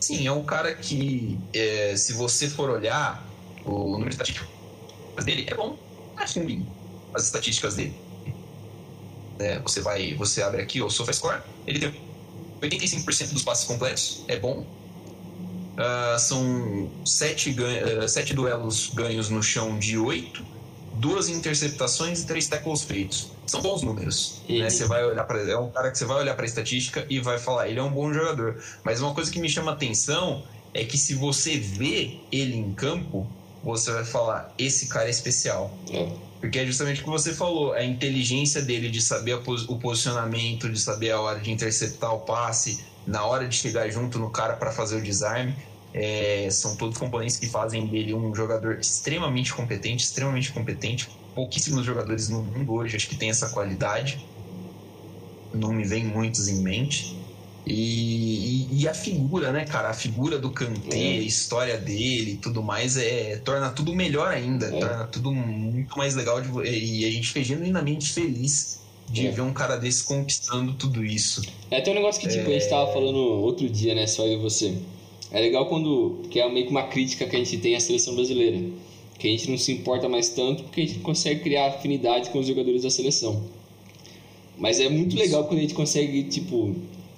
[0.00, 3.24] Sim, é um cara que, é, se você for olhar,
[3.64, 5.78] o número de estatísticas dele é bom,
[6.14, 6.66] não é ruim
[7.14, 7.94] as estatísticas dele.
[9.38, 11.94] É, você vai, você abre aqui o SofaScore, ele tem
[12.60, 14.66] 85% dos passes completos, é bom.
[15.76, 20.42] Uh, são sete, uh, sete duelos ganhos no chão de oito
[20.98, 23.30] duas interceptações e três tackles feitos.
[23.46, 24.42] São bons números.
[24.48, 24.68] Né?
[24.68, 27.20] Você vai olhar para é um cara que você vai olhar para a estatística e
[27.20, 28.60] vai falar, ele é um bom jogador.
[28.84, 30.42] Mas uma coisa que me chama atenção
[30.74, 33.26] é que se você vê ele em campo,
[33.62, 35.76] você vai falar, esse cara é especial.
[35.90, 36.08] É.
[36.40, 40.78] Porque é justamente o que você falou, a inteligência dele de saber o posicionamento, de
[40.78, 44.70] saber a hora de interceptar o passe, na hora de chegar junto no cara para
[44.70, 45.54] fazer o desarme.
[45.98, 51.08] É, são todos componentes que fazem dele um jogador extremamente competente, extremamente competente.
[51.34, 54.22] Pouquíssimos jogadores no mundo hoje acho que tem essa qualidade.
[55.54, 57.16] Não me vem muitos em mente.
[57.66, 59.88] E, e, e, a figura, né, cara?
[59.88, 61.18] A figura do Kanté, é.
[61.18, 64.66] a história dele e tudo mais, é, torna tudo melhor ainda.
[64.66, 64.78] É.
[64.78, 66.40] Torna tudo muito mais legal.
[66.40, 69.30] De, e a gente fica genuinamente feliz de é.
[69.30, 71.42] ver um cara desse conquistando tudo isso.
[71.70, 74.06] É até um negócio que, tipo, a gente tava falando outro dia, né?
[74.06, 74.76] Só eu e você.
[75.30, 76.22] É legal quando.
[76.30, 78.60] que é meio que uma crítica que a gente tem à seleção brasileira.
[79.18, 82.38] Que a gente não se importa mais tanto porque a gente consegue criar afinidade com
[82.38, 83.42] os jogadores da seleção.
[84.58, 86.74] Mas é muito legal quando a gente consegue, tipo,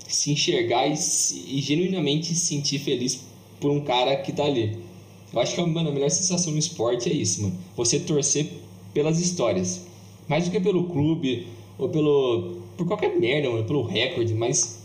[0.06, 3.20] se enxergar e, e genuinamente se sentir feliz
[3.60, 4.76] por um cara que tá ali.
[5.32, 7.58] Eu acho que mano, a melhor sensação no esporte é isso, mano.
[7.76, 8.48] Você torcer
[8.94, 9.86] pelas histórias.
[10.26, 11.46] Mais do que pelo clube
[11.78, 12.62] ou pelo.
[12.76, 14.82] por qualquer merda, mano, pelo recorde, mas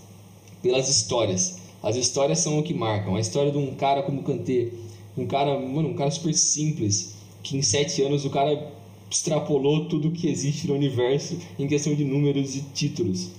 [0.62, 1.63] pelas histórias.
[1.84, 3.16] As histórias são o que marcam.
[3.16, 4.70] A história de um cara como Kanté,
[5.18, 8.72] um cara, mano, um cara super simples, que em sete anos o cara
[9.12, 13.32] extrapolou tudo que existe no universo em questão de números e títulos.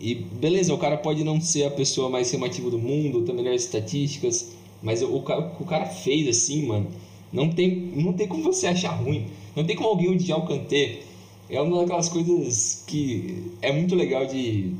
[0.00, 3.62] E beleza, o cara pode não ser a pessoa mais chamativa do mundo, ter melhores
[3.62, 4.50] estatísticas,
[4.82, 6.88] mas o, o, o cara fez assim, mano,
[7.32, 9.28] não tem, não tem como você achar ruim.
[9.54, 11.02] Não tem como alguém odiar o Kanté.
[11.48, 14.72] É uma daquelas coisas que é muito legal de,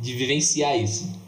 [0.00, 1.19] de vivenciar isso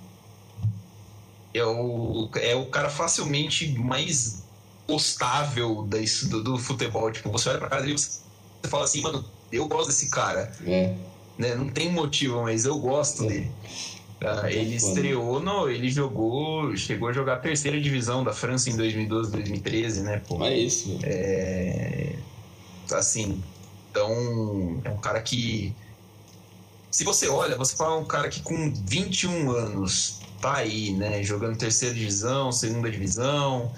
[1.54, 4.42] é o, é o cara facilmente mais
[4.86, 5.86] postável
[6.28, 7.10] do, do futebol.
[7.10, 8.20] Tipo, você olha pra cara dele e você
[8.64, 10.52] fala assim, mano, eu gosto desse cara.
[10.66, 10.94] É.
[11.38, 11.54] Né?
[11.54, 13.28] Não tem motivo, mas eu gosto é.
[13.28, 13.50] dele.
[14.24, 18.70] Ah, é ele estreou, no, ele jogou, chegou a jogar a terceira divisão da França
[18.70, 20.22] em 2012, 2013, né?
[20.26, 20.96] Pô, é isso.
[21.02, 22.14] É,
[22.92, 23.42] assim,
[23.90, 25.74] então é um cara que
[26.88, 31.22] se você olha, você fala um cara que com 21 anos tá aí, né?
[31.22, 33.72] Jogando terceira divisão, segunda divisão,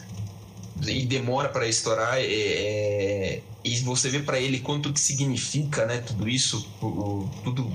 [0.83, 2.16] e demora para estourar.
[2.16, 5.98] É, é, e você vê para ele quanto que significa, né?
[5.98, 7.70] Tudo isso, o, tudo,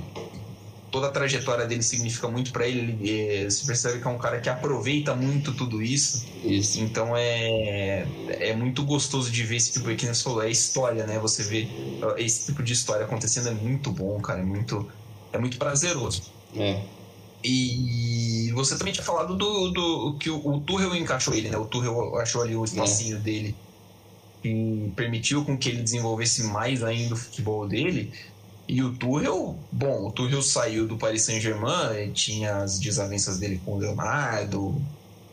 [0.91, 2.97] toda a trajetória dele significa muito para ele.
[2.99, 6.25] ele é, você percebe que é um cara que aproveita muito tudo isso.
[6.43, 6.82] Isso.
[6.82, 11.19] Então é, é muito gostoso de ver esse tipo de que falou, é história, né?
[11.19, 11.67] Você vê
[12.17, 14.39] esse tipo de história acontecendo é muito bom, cara.
[14.39, 14.89] É muito,
[15.32, 16.23] é muito prazeroso.
[16.56, 16.82] É.
[17.43, 21.58] E você também tinha falado do, do que o, o Tuchel encaixou ele, né?
[21.58, 23.19] O Tuchel achou ali o espacinho é.
[23.19, 23.56] dele
[24.41, 28.12] que permitiu com que ele desenvolvesse mais ainda o futebol dele.
[28.67, 33.73] E o Tuchel, bom, o Tuchel saiu do Paris Saint-Germain, tinha as desavenças dele com
[33.73, 34.82] o Leonardo,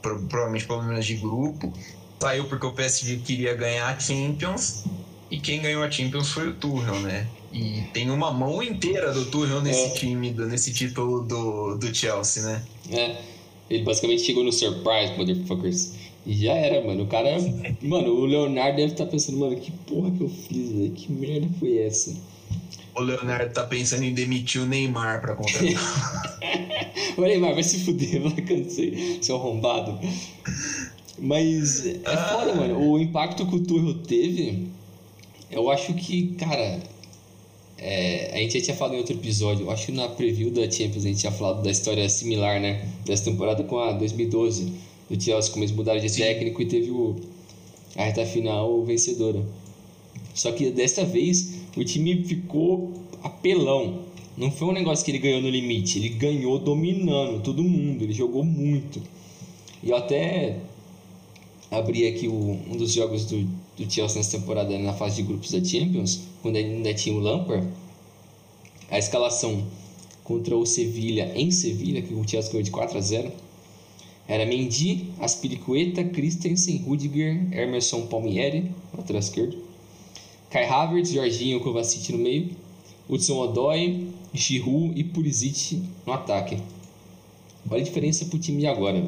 [0.00, 1.72] provavelmente problemas de grupo.
[2.20, 4.84] Saiu porque o PSG queria ganhar a Champions
[5.30, 7.28] e quem ganhou a Champions foi o Tuchel, né?
[7.56, 9.90] E tem uma mão inteira do Tuchel nesse é.
[9.90, 12.62] time, nesse título do, do Chelsea, né?
[12.90, 13.16] É,
[13.70, 15.92] ele basicamente chegou no surprise, motherfuckers.
[16.26, 17.04] E já era, mano.
[17.04, 17.30] O cara.
[17.80, 20.90] mano, o Leonardo deve estar tá pensando, mano, que porra que eu fiz, velho?
[20.90, 22.14] Que merda foi essa?
[22.94, 26.38] O Leonardo tá pensando em demitir o Neymar pra contratar.
[27.16, 29.98] o Neymar vai se fuder, vai cansei, seu arrombado.
[31.18, 32.16] Mas é ah.
[32.16, 32.78] foda, mano.
[32.78, 34.68] O impacto que o Tuchel teve,
[35.50, 36.80] eu acho que, cara,
[37.78, 40.70] é, a gente já tinha falado em outro episódio, eu acho que na preview da
[40.70, 42.88] Champions a gente tinha falado da história similar, né?
[43.04, 44.72] Dessa temporada com a 2012,
[45.10, 46.22] do Chelsea, como eles mudaram de Sim.
[46.22, 47.16] técnico e teve o,
[47.94, 49.42] a reta final vencedora.
[50.34, 54.06] Só que desta vez o time ficou apelão.
[54.36, 58.12] Não foi um negócio que ele ganhou no limite, ele ganhou dominando todo mundo, ele
[58.12, 59.02] jogou muito.
[59.82, 60.60] E eu até
[61.70, 65.50] abri aqui o, um dos jogos do, do Chelsea nessa temporada na fase de grupos
[65.50, 67.66] da Champions, quando ainda tinha o Lampard.
[68.90, 69.64] A escalação
[70.24, 73.32] contra o Sevilha em Sevilha, que o Chelsea ganhou de 4 a 0.
[74.28, 79.56] Era Mendy, Aspiricueta, Christensen, Rudiger, Emerson Palmieri, lateral esquerdo.
[80.50, 82.50] Kai Havertz, Jorginho, Kovacic no meio.
[83.08, 86.58] Hudson Odoi, Giroud e Pulisic no ataque.
[87.70, 89.06] Olha a diferença pro time de agora.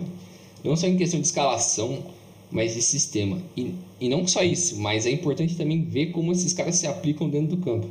[0.63, 2.05] Não só em questão de escalação,
[2.51, 3.39] mas de sistema.
[3.57, 7.29] E, e não só isso, mas é importante também ver como esses caras se aplicam
[7.29, 7.89] dentro do campo.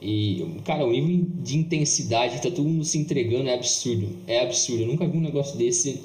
[0.00, 4.08] E, cara, o nível de intensidade, tá todo mundo se entregando, é absurdo.
[4.26, 4.82] É absurdo.
[4.82, 6.02] Eu nunca vi um negócio desse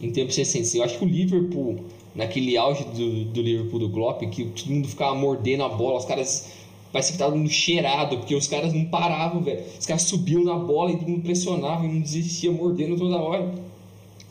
[0.00, 0.74] em tempos recentes.
[0.74, 1.84] Eu acho que o Liverpool,
[2.14, 6.04] naquele auge do, do Liverpool do Klopp, que todo mundo ficava mordendo a bola, os
[6.04, 6.52] caras
[6.92, 9.64] parece que estavam cheirado, porque os caras não paravam, velho.
[9.78, 13.54] Os caras subiam na bola e todo mundo pressionava e não desistia, mordendo toda hora.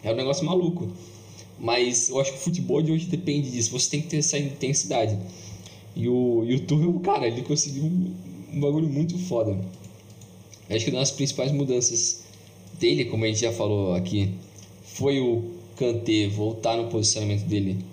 [0.03, 0.87] É um negócio maluco.
[1.59, 3.71] Mas eu acho que o futebol de hoje depende disso.
[3.71, 5.17] Você tem que ter essa intensidade.
[5.95, 9.57] E o, e o Tuchel, cara, ele conseguiu um, bagulho muito foda.
[10.69, 12.23] Acho que uma das principais mudanças
[12.79, 14.33] dele, como a gente já falou aqui,
[14.83, 15.43] foi o
[15.75, 17.83] Kanté voltar no posicionamento dele,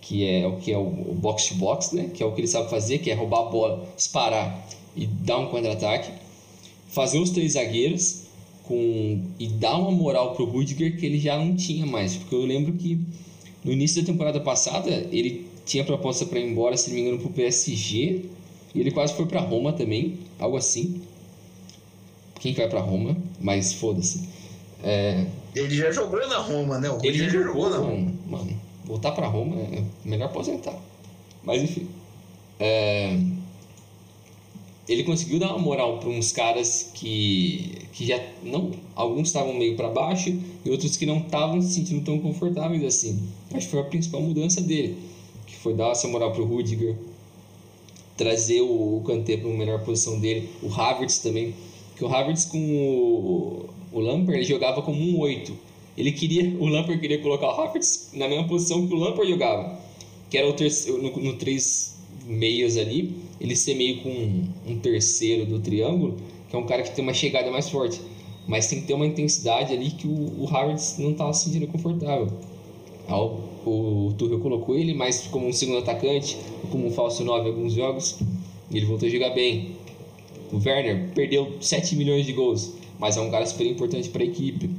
[0.00, 2.10] que é o que é o box to box, né?
[2.12, 5.38] Que é o que ele sabe fazer, que é roubar a bola, disparar e dar
[5.38, 6.10] um contra-ataque.
[6.88, 8.23] Fazer os três zagueiros
[8.64, 12.44] com e dar uma moral pro Rudiger que ele já não tinha mais, porque eu
[12.44, 12.98] lembro que
[13.64, 17.18] no início da temporada passada ele tinha proposta para ir embora, se não me engano,
[17.18, 18.24] pro PSG,
[18.74, 21.00] e ele quase foi para Roma também, algo assim.
[22.40, 23.16] Quem vai para Roma?
[23.40, 24.28] Mas foda-se.
[24.82, 25.24] É...
[25.54, 26.90] Ele já jogou na Roma, né?
[26.90, 28.12] O ele já jogou, jogou na Roma.
[28.26, 30.78] Mano, voltar para Roma é melhor aposentar.
[31.42, 31.88] Mas enfim.
[32.58, 33.16] É
[34.88, 39.76] ele conseguiu dar uma moral para uns caras que, que já não alguns estavam meio
[39.76, 43.22] para baixo e outros que não estavam se sentindo tão confortáveis assim.
[43.52, 44.98] Acho que foi a principal mudança dele,
[45.46, 46.96] que foi dar essa moral para o Rudiger,
[48.16, 51.54] trazer o, o Kanté para uma melhor posição dele, o Havertz também,
[51.96, 55.56] que o Havertz com o, o Lampard ele jogava como um 8.
[55.96, 59.80] Ele queria, o Lampard queria colocar o Havertz na mesma posição que o Lampard jogava,
[60.28, 61.93] que era o terceiro, no, no três
[62.26, 66.16] meias ali ele ser meio com um, terceiro do triângulo,
[66.48, 68.00] que é um cara que tem uma chegada mais forte.
[68.46, 70.48] Mas tem que ter uma intensidade ali que o, o
[70.98, 72.28] não estava se sentindo confortável.
[73.08, 76.36] O, o Tuchel colocou ele mais como um segundo atacante,
[76.70, 78.18] como um falso 9 em alguns jogos,
[78.70, 79.76] e ele voltou a jogar bem.
[80.52, 84.26] O Werner perdeu 7 milhões de gols, mas é um cara super importante para a
[84.26, 84.70] equipe.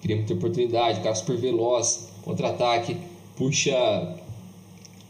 [0.00, 2.96] Cria muita oportunidade, um cara super veloz, contra-ataque,
[3.36, 4.18] puxa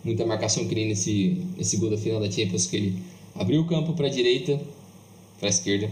[0.04, 3.02] muita marcação que nem nesse, nesse gol da final da Champions, que ele
[3.34, 4.60] abriu o campo para a direita,
[5.38, 5.90] para a esquerda.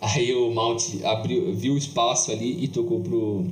[0.00, 3.46] Aí o Mount abriu, viu o espaço ali e tocou pro,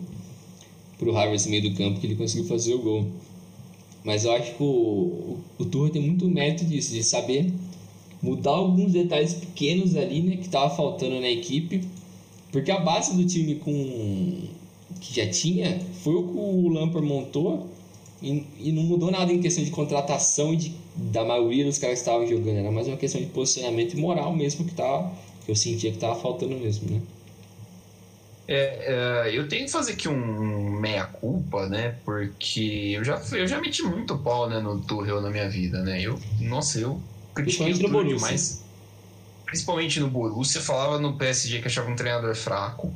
[0.99, 3.07] pro no meio do campo, que ele conseguiu fazer o gol.
[4.05, 7.53] Mas eu acho que o, o, o Turra tem muito mérito disso, de saber
[8.21, 11.83] mudar alguns detalhes pequenos ali, né, que tava faltando na equipe.
[12.51, 14.42] Porque a base do time com
[15.01, 17.67] que já tinha foi o que o Lampard montou
[18.23, 21.98] e, e, não mudou nada em questão de contratação e de, da maioria dos caras
[21.98, 22.56] que estavam jogando.
[22.56, 25.12] Era mais uma questão de posicionamento e moral mesmo que, tava,
[25.44, 27.02] que eu sentia que estava faltando mesmo, né?
[28.46, 31.96] É, é, eu tenho que fazer aqui um meia-culpa, né?
[32.04, 36.00] Porque eu já, eu já meti muito pau né, no Tuchel na minha vida, né?
[36.00, 37.00] Eu, nossa, eu
[37.35, 38.62] critiquei o Tuchel demais.
[39.46, 40.60] Principalmente no Borussia.
[40.60, 42.92] Falava no PSG que achava um treinador fraco.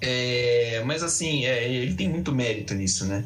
[0.00, 3.24] É, mas assim, é, ele tem muito mérito nisso, né?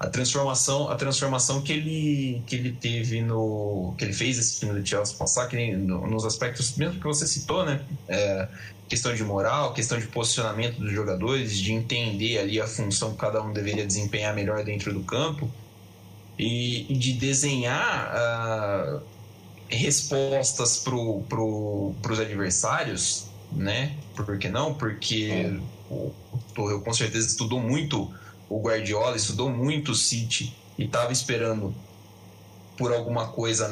[0.00, 3.94] A transformação, a transformação que ele, que ele teve no.
[3.98, 7.06] que ele fez esse time do Chelsea passar, que nem no, nos aspectos mesmo que
[7.06, 7.82] você citou, né?
[8.08, 8.48] É,
[8.88, 13.42] questão de moral, questão de posicionamento dos jogadores, de entender ali a função que cada
[13.42, 15.50] um deveria desempenhar melhor dentro do campo
[16.38, 19.02] e, e de desenhar uh,
[19.68, 20.92] respostas para
[21.28, 23.94] pro, os adversários, né?
[24.16, 24.72] Por que não?
[24.72, 25.60] Porque é.
[25.90, 26.10] o,
[26.56, 28.10] o com certeza estudou muito
[28.50, 31.72] o Guardiola estudou muito o City e estava esperando
[32.76, 33.68] por alguma coisa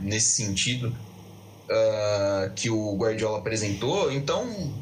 [0.00, 4.10] nesse sentido uh, que o Guardiola apresentou.
[4.10, 4.74] Então,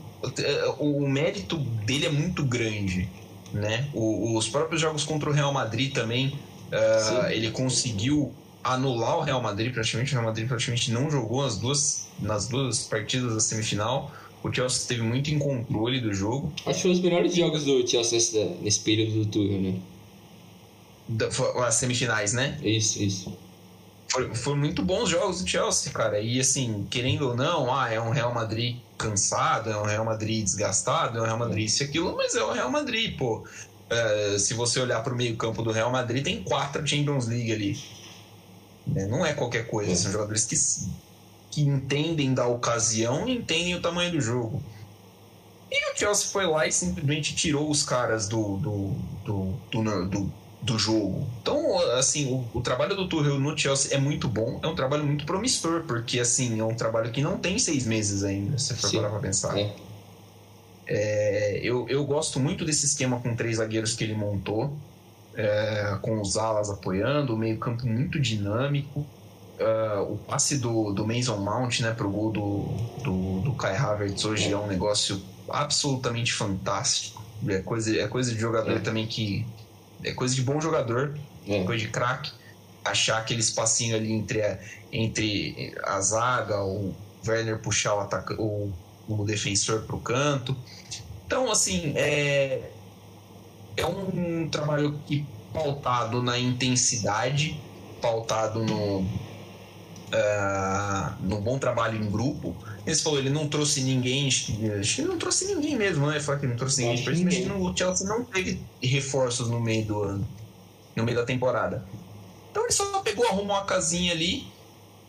[0.78, 3.08] o mérito dele é muito grande,
[3.52, 3.88] né?
[3.92, 6.38] O, os próprios jogos contra o Real Madrid também,
[6.68, 8.32] uh, ele conseguiu
[8.62, 10.12] anular o Real Madrid praticamente.
[10.12, 14.12] O Real Madrid praticamente não jogou nas duas, nas duas partidas da semifinal.
[14.42, 16.52] O Chelsea teve muito em controle do jogo.
[16.64, 19.78] Acho que foi os melhores jogos do Chelsea nesse, nesse período do Tuchel, né?
[21.08, 21.28] Da,
[21.66, 22.58] as semifinais, né?
[22.62, 23.36] Isso, isso.
[24.34, 26.20] Foram, muito bons jogos do Chelsea, cara.
[26.20, 30.42] E assim, querendo ou não, ah, é um Real Madrid cansado, é um Real Madrid
[30.42, 33.44] desgastado, é um Real Madrid isso e aquilo, mas é o Real Madrid, pô.
[33.88, 37.78] É, se você olhar para o meio-campo do Real Madrid, tem quatro Champions League ali.
[38.96, 39.94] É, não é qualquer coisa, é.
[39.94, 40.56] são jogadores que
[41.50, 44.62] que entendem da ocasião e entendem o tamanho do jogo.
[45.70, 48.92] E o Chelsea foi lá e simplesmente tirou os caras do, do,
[49.24, 50.32] do, do, do,
[50.62, 51.26] do jogo.
[51.40, 55.04] Então, assim, o, o, trabalho do Tuchel no Chelsea é muito bom, é um trabalho
[55.04, 58.90] muito promissor, porque, assim, é um trabalho que não tem seis meses ainda, se for
[58.92, 59.56] parar pra pensar.
[59.56, 59.72] É.
[60.86, 64.76] É, eu, eu gosto muito desse esquema com três zagueiros que ele montou,
[65.36, 69.06] é, com os alas apoiando, o meio campo muito dinâmico
[69.60, 72.62] uh, o passe do, do Mason Mount né, pro gol do,
[73.02, 77.22] do, do Kai Havertz hoje é um negócio absolutamente fantástico.
[77.48, 78.80] É coisa, é coisa de jogador é.
[78.80, 79.46] também que.
[80.02, 81.62] É coisa de bom jogador, é.
[81.64, 82.32] coisa de craque.
[82.84, 84.58] Achar aquele espacinho ali entre a,
[84.90, 86.94] entre a zaga, o
[87.26, 88.72] Werner puxar o, ataca, o,
[89.06, 90.56] o defensor pro canto.
[91.26, 92.70] Então, assim, é,
[93.76, 97.60] é um trabalho que pautado na intensidade,
[98.00, 99.06] pautado no,
[100.10, 102.56] uh, num bom trabalho em grupo.
[102.86, 106.18] Ele falou, ele não trouxe ninguém, acho que não trouxe ninguém mesmo, né?
[106.18, 110.02] Falou que não trouxe ninguém, principalmente no, o Chelsea não teve reforços no meio do
[110.02, 110.28] ano,
[110.96, 111.84] no meio da temporada.
[112.50, 114.46] Então ele só pegou, arrumou uma casinha ali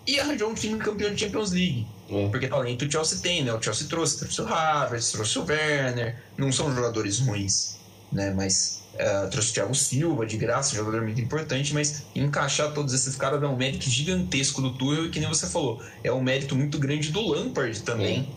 [0.06, 1.88] e arranjou um time campeão de Champions League.
[2.10, 2.28] É.
[2.28, 3.54] Porque talento o Chelsea tem, né?
[3.54, 7.78] O Chelsea trouxe, trouxe o Havertz, trouxe o Werner, não são jogadores ruins,
[8.12, 8.32] né?
[8.36, 13.16] Mas Uh, trouxe o Thiago Silva de graça, jogador muito importante, mas encaixar todos esses
[13.16, 16.58] caras é um mérito gigantesco do Tuchel e que nem você falou, é um mérito
[16.58, 18.30] muito grande do Lampard também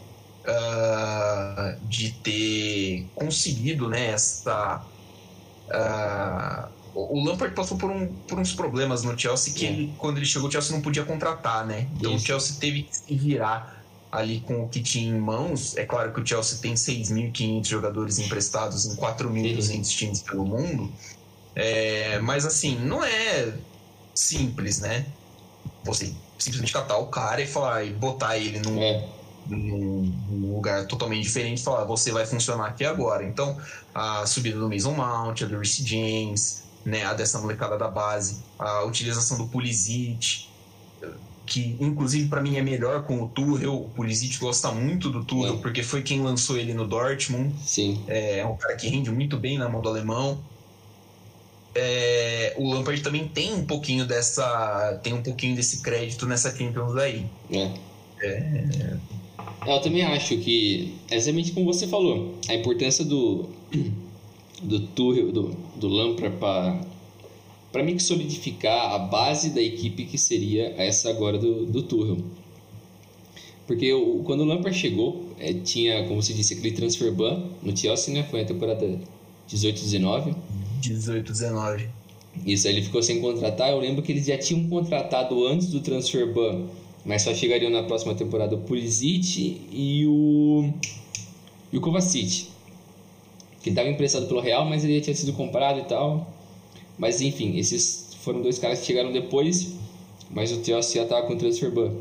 [0.44, 4.84] uh, de ter conseguido né, essa.
[5.68, 10.26] Uh, o Lampard passou por, um, por uns problemas no Chelsea que ele, quando ele
[10.26, 11.88] chegou, o Chelsea não podia contratar, né?
[11.96, 12.22] Então Isso.
[12.22, 13.73] o Chelsea teve que se virar
[14.14, 15.76] ali com o que tinha em mãos.
[15.76, 20.90] É claro que o Chelsea tem 6.500 jogadores emprestados em 4.200 times pelo mundo,
[21.54, 23.52] é, mas assim, não é
[24.14, 25.04] simples, né?
[25.84, 29.08] Você simplesmente catar o cara e falar e botar ele num, é.
[29.48, 33.24] num lugar totalmente diferente e falar, você vai funcionar aqui agora.
[33.24, 33.58] Então,
[33.94, 38.42] a subida do Mason Mount, a do Reece James, né, a dessa molecada da base,
[38.58, 40.48] a utilização do Pulisic,
[41.46, 43.74] que inclusive para mim é melhor com o Tuchel.
[43.74, 45.58] O Pulisic gosta muito do Tuchel, é.
[45.58, 47.54] porque foi quem lançou ele no Dortmund.
[47.62, 48.02] Sim.
[48.06, 50.38] É, é um cara que rende muito bem na mão do alemão.
[51.74, 55.00] É, o Lampard também tem um pouquinho dessa.
[55.02, 57.26] tem um pouquinho desse crédito nessa Champions aí.
[57.50, 57.70] É.
[58.22, 58.96] é.
[59.66, 63.48] Eu também acho que, exatamente como você falou, a importância do,
[64.62, 66.80] do Tuchel, do, do Lampard para
[67.74, 72.18] para mim que solidificar a base da equipe que seria essa agora do, do Tuchel.
[73.66, 77.76] Porque o, quando o Lampard chegou, é, tinha, como você disse, aquele transfer ban no
[77.76, 78.22] Chelsea, né?
[78.30, 79.00] Foi a temporada
[79.50, 80.36] 18-19.
[80.82, 81.88] 18-19.
[82.46, 83.70] Isso, aí ele ficou sem contratar.
[83.70, 86.66] Eu lembro que eles já tinham contratado antes do transfer ban,
[87.04, 90.72] mas só chegariam na próxima temporada o Pulisic e o,
[91.72, 92.46] e o Kovacic.
[93.60, 96.32] Que estava emprestado pelo Real, mas ele já tinha sido comprado e tal.
[96.98, 99.74] Mas enfim, esses foram dois caras que chegaram depois,
[100.30, 101.92] mas o Chelsea já estava com o transfer ban.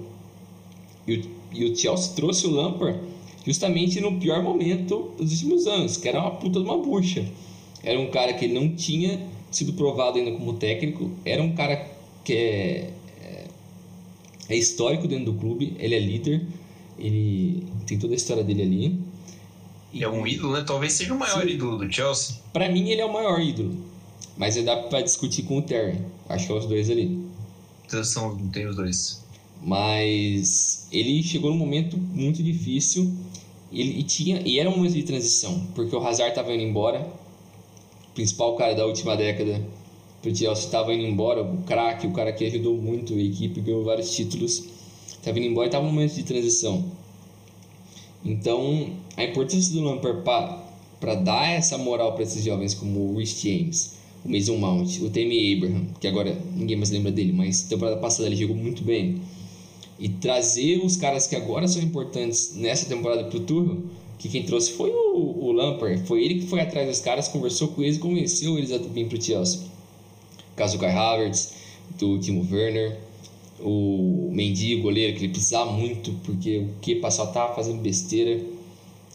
[1.07, 1.21] E o,
[1.51, 2.99] e o Chelsea trouxe o Lampard
[3.45, 7.25] justamente no pior momento dos últimos anos, que era uma puta de uma bucha.
[7.83, 9.19] Era um cara que não tinha
[9.51, 11.85] sido provado ainda como técnico, era um cara
[12.23, 13.45] que é, é,
[14.49, 16.45] é histórico dentro do clube, ele é líder,
[16.97, 18.99] ele tem toda a história dele ali.
[19.91, 20.63] E é um ídolo, né?
[20.65, 21.49] Talvez seja o maior Sim.
[21.49, 22.37] ídolo do Chelsea.
[22.51, 23.77] Para mim, ele é o maior ídolo.
[24.37, 25.99] Mas dá pra discutir com o Terry.
[26.27, 27.23] Acho que é os dois ali.
[27.85, 29.23] Então, são, tem os dois.
[29.61, 33.11] Mas ele chegou num momento muito difícil
[33.73, 37.01] ele, e, tinha, e era um momento de transição, porque o Hazard estava indo embora,
[38.09, 39.65] o principal cara da última década
[40.21, 43.83] pro Chelsea estava indo embora, o craque, o cara que ajudou muito a equipe, ganhou
[43.83, 44.63] vários títulos,
[45.07, 46.85] estava indo embora e estava num momento de transição.
[48.23, 50.21] Então, a importância do Lampard
[50.99, 55.09] para dar essa moral para esses jovens como o Rich James, o Mason Mount, o
[55.09, 59.21] Tammy Abraham, que agora ninguém mais lembra dele, mas temporada passada ele jogou muito bem,
[59.99, 63.83] e trazer os caras que agora são importantes nessa temporada pro Turro,
[64.17, 67.69] que quem trouxe foi o, o Lampard, foi ele que foi atrás dos caras, conversou
[67.69, 69.61] com eles e convenceu eles a vir pro Chelsea.
[70.55, 71.53] Caso do Kai Havertz,
[71.97, 72.97] do Timo Werner,
[73.59, 78.43] o Mendy, goleiro, que ele precisava muito, porque o que passou tá fazendo besteira.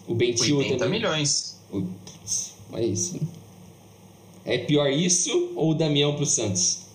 [0.07, 0.99] O Ben Chilwell também.
[1.03, 1.61] 80 milhões.
[1.73, 1.85] O,
[2.75, 3.21] é isso.
[4.49, 6.88] É pior isso ou o Damião pro Santos?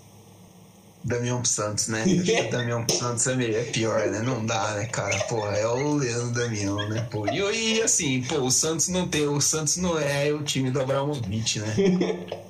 [1.03, 2.01] Damião pro Santos, né?
[2.01, 4.23] Acho que o Damião pro Santos é, meio, é pior, né?
[4.23, 5.15] Não dá, né, cara?
[5.25, 7.07] Porra, é o Leandro Damião, né?
[7.11, 9.27] Pô, e, e assim, pô, o Santos não tem.
[9.27, 11.75] O Santos não é o time do Abramovich, né?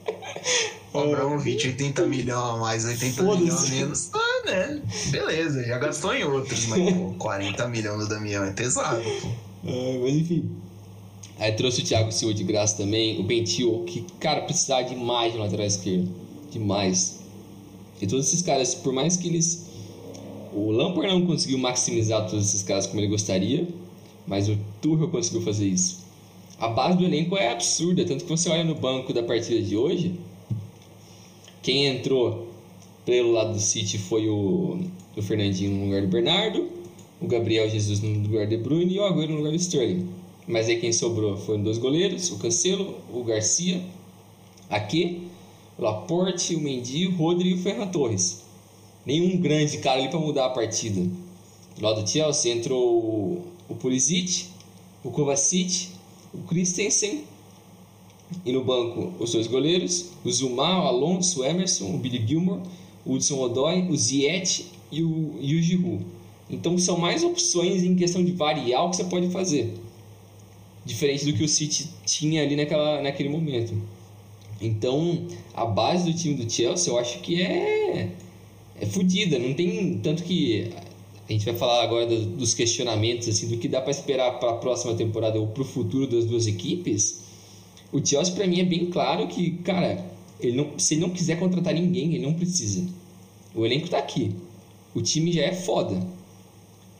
[0.93, 4.11] O Abramovich, 80 milhões a mais, 80 milhões a menos.
[4.13, 4.81] Ah, né?
[5.07, 9.27] Beleza, já gastou em outros, mas pô, 40 milhões do Damião é pesado, pô.
[9.65, 10.62] Ah, mas enfim.
[11.39, 15.39] Aí trouxe o Thiago Silva de graça também, o Bentil, que, cara, precisava demais de
[15.39, 16.09] lateral esquerdo.
[16.51, 17.19] Demais.
[18.01, 19.71] E todos esses caras, por mais que eles.
[20.53, 23.67] O Lampard não conseguiu maximizar todos esses caras como ele gostaria,
[24.27, 26.03] mas o Tuchel conseguiu fazer isso.
[26.59, 29.75] A base do elenco é absurda, tanto que você olha no banco da partida de
[29.75, 30.13] hoje,
[31.63, 32.47] quem entrou
[33.05, 34.79] pelo lado do City foi o,
[35.15, 36.69] o Fernandinho no lugar do Bernardo,
[37.19, 40.07] o Gabriel Jesus no lugar de Bruyne e o Agüero no lugar do Sterling.
[40.47, 43.81] Mas aí quem sobrou foram dois goleiros, o Cancelo, o Garcia,
[44.69, 45.27] aqui,
[45.77, 48.43] o Laporte, o Mendy, o Rodri e o Ferran Torres.
[49.05, 51.01] Nenhum grande cara ali para mudar a partida.
[51.75, 54.45] Do lado do Chelsea entrou o, Pulisic,
[55.03, 55.89] o Kovacic,
[56.33, 57.23] o Christensen
[58.45, 62.61] e no banco os dois goleiros, o Zuma, o Alonso, o Emerson, o Billy Gilmore,
[63.05, 66.05] o Hudson Odoi, o Ziyech e o, e o Giroud.
[66.49, 69.73] Então são mais opções em questão de variar o que você pode fazer.
[70.86, 73.73] Diferente do que o City tinha ali naquela, naquele momento.
[74.59, 78.09] Então, a base do time do Chelsea eu acho que é,
[78.79, 79.38] é fodida.
[79.39, 80.71] Não tem tanto que.
[81.27, 84.55] A gente vai falar agora dos questionamentos, assim, do que dá para esperar para a
[84.55, 87.23] próxima temporada ou para o futuro das duas equipes.
[87.93, 90.03] O Chelsea, para mim, é bem claro que, cara,
[90.39, 92.86] ele não, se ele não quiser contratar ninguém, ele não precisa.
[93.55, 94.36] O elenco tá aqui.
[94.93, 96.05] O time já é foda.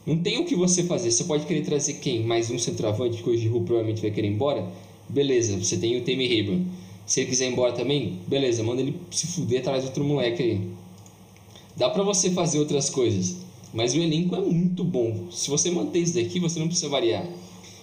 [0.06, 1.12] Não tem o que você fazer.
[1.12, 2.24] Você pode querer trazer quem?
[2.24, 4.68] Mais um centroavante, que o Giroud provavelmente vai querer ir embora?
[5.08, 6.66] Beleza, você tem o Temi Abraham.
[7.06, 10.44] Se ele quiser ir embora também, beleza, manda ele se fuder atrás de outro moleque
[10.44, 10.62] aí.
[11.76, 13.38] Dá pra você fazer outras coisas.
[13.74, 15.32] Mas o elenco é muito bom.
[15.32, 17.26] Se você manter isso daqui, você não precisa variar.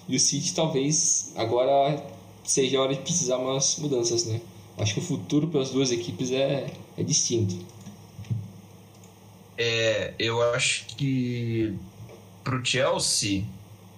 [0.09, 2.05] E o City talvez agora
[2.45, 4.41] seja a hora de precisar umas mudanças, né?
[4.77, 6.67] Acho que o futuro para as duas equipes é,
[6.97, 7.57] é distinto.
[9.59, 11.75] É, eu acho que
[12.43, 13.45] pro Chelsea,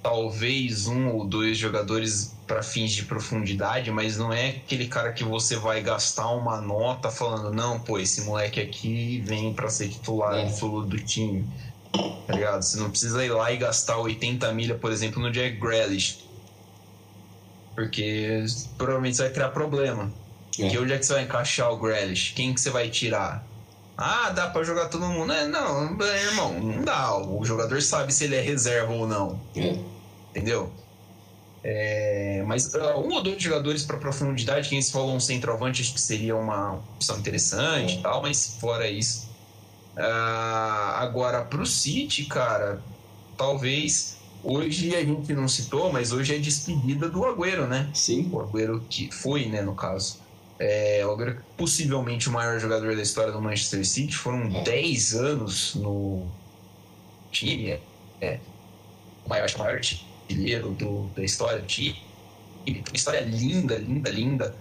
[0.03, 5.25] talvez um ou dois jogadores para fins de profundidade, mas não é aquele cara que
[5.25, 10.35] você vai gastar uma nota falando, não, pô, esse moleque aqui vem para ser titular
[10.35, 10.43] é.
[10.43, 11.47] absoluto do time.
[12.27, 12.63] Tá ligado?
[12.63, 16.19] Você não precisa ir lá e gastar 80 milha, por exemplo, no Jack Grealish.
[17.75, 18.45] Porque
[18.77, 20.13] provavelmente você vai criar problema.
[20.59, 20.69] É.
[20.69, 22.33] Que onde é que você vai encaixar o Grealish?
[22.35, 23.47] Quem que você vai tirar?
[24.03, 25.33] Ah, dá para jogar todo mundo.
[25.33, 27.17] É, não, irmão, não dá.
[27.17, 29.41] O jogador sabe se ele é reserva ou não.
[29.55, 29.79] É.
[30.31, 30.73] Entendeu?
[31.65, 35.95] É, mas uh, um ou dois jogadores para profundidade, quem se falou um centroavante, acho
[35.95, 39.29] que seria uma opção interessante e tal, mas fora isso.
[39.97, 42.83] Uh, agora, pro City, cara,
[43.37, 44.21] talvez.
[44.45, 47.89] Hoje a gente não citou, mas hoje é despedida do Agüero, né?
[47.95, 48.29] Sim.
[48.33, 50.19] O Agüero que foi, né, no caso.
[50.59, 54.15] É, Agüero, possivelmente o maior jogador da história do Manchester City.
[54.15, 54.63] Foram é.
[54.63, 56.27] 10 anos no
[57.31, 57.71] time.
[57.71, 57.81] É,
[58.21, 58.41] é
[59.25, 62.01] o maior, acho, maior artilheiro do, da história do time.
[62.67, 64.55] Uma história linda, linda, linda.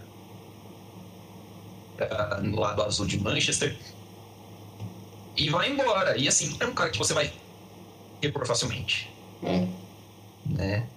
[1.99, 3.77] Uh, no lado azul de Manchester.
[5.37, 6.17] E vai embora.
[6.17, 7.31] E assim, é um cara que você vai
[8.21, 9.09] repor facilmente.
[9.43, 9.67] É.
[10.45, 10.87] Né?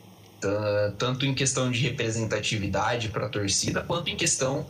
[0.98, 4.66] Tanto em questão de representatividade para a torcida, quanto em questão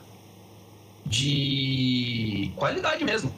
[1.07, 3.33] de qualidade mesmo.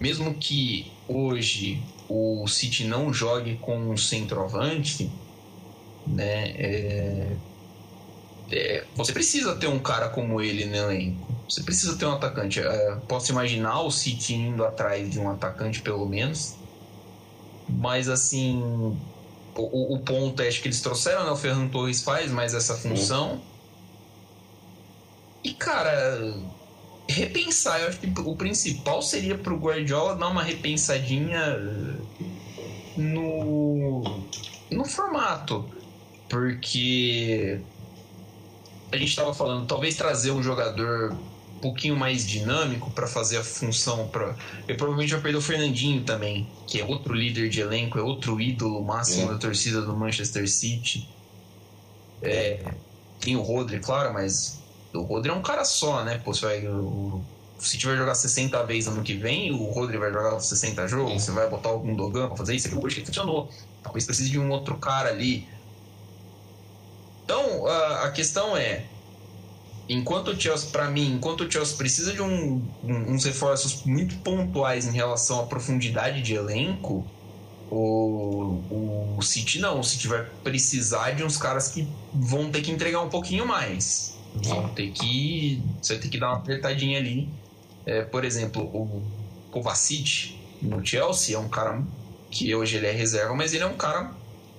[0.00, 5.10] Mesmo que hoje o City não jogue com um centroavante,
[6.06, 6.50] né?
[6.50, 7.36] É...
[8.50, 11.28] é, você precisa ter um cara como ele no elenco.
[11.48, 12.60] Você precisa ter um atacante.
[12.60, 16.56] É, posso imaginar o City indo atrás de um atacante, pelo menos.
[17.68, 18.62] Mas, assim,
[19.54, 21.30] o, o ponto é, acho que eles trouxeram, né?
[21.30, 23.40] O Ferran Torres faz mais essa função.
[25.42, 26.34] E, cara,
[27.08, 27.80] repensar.
[27.80, 31.58] Eu acho que o principal seria pro Guardiola dar uma repensadinha
[32.96, 34.02] no,
[34.70, 35.68] no formato.
[36.28, 37.60] Porque
[38.92, 41.16] a gente estava falando, talvez trazer um jogador
[41.56, 44.36] um pouquinho mais dinâmico para fazer a função para
[44.68, 48.40] eu provavelmente vai perder o Fernandinho também que é outro líder de elenco é outro
[48.40, 49.32] ídolo máximo é.
[49.32, 51.08] da torcida do Manchester City
[52.22, 52.62] é,
[53.18, 54.62] tem o Rodri claro mas
[54.94, 56.20] o Rodri é um cara só né?
[56.24, 57.22] Pô, você vai, o,
[57.58, 61.22] se tiver jogar 60 vezes ano que vem o Rodri vai jogar 60 jogos?
[61.22, 62.68] Você vai botar algum Dogan para fazer isso?
[62.68, 63.50] Aqui que funcionou
[63.82, 65.46] talvez precise de um outro cara ali.
[67.24, 68.84] Então a, a questão é
[69.88, 74.16] enquanto o Chelsea, para mim, enquanto o Chelsea precisa de um, um, uns reforços muito
[74.18, 77.06] pontuais em relação à profundidade de elenco,
[77.70, 79.80] o, o City não.
[79.80, 84.17] O City vai precisar de uns caras que vão ter que entregar um pouquinho mais.
[84.44, 85.62] Vão ter que.
[85.80, 87.28] Você vai ter que dar uma apertadinha ali.
[87.86, 89.02] É, por exemplo, o
[89.50, 91.82] Kovacic no Chelsea é um cara
[92.30, 94.12] que hoje ele é reserva, mas ele é um cara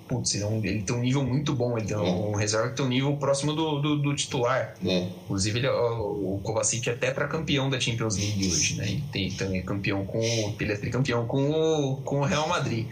[0.10, 2.70] putz, ele, é um, ele tem um nível muito bom, ele tem um, um reserva
[2.70, 4.76] que tem um nível próximo do, do, do titular.
[4.84, 5.08] É.
[5.24, 8.88] Inclusive, ele, o, o Kovacic é tetracampeão da Champions League hoje, né?
[8.90, 10.20] Ele tem, também é campeão com.
[10.60, 12.88] Ele é tricampeão com o, com o Real Madrid.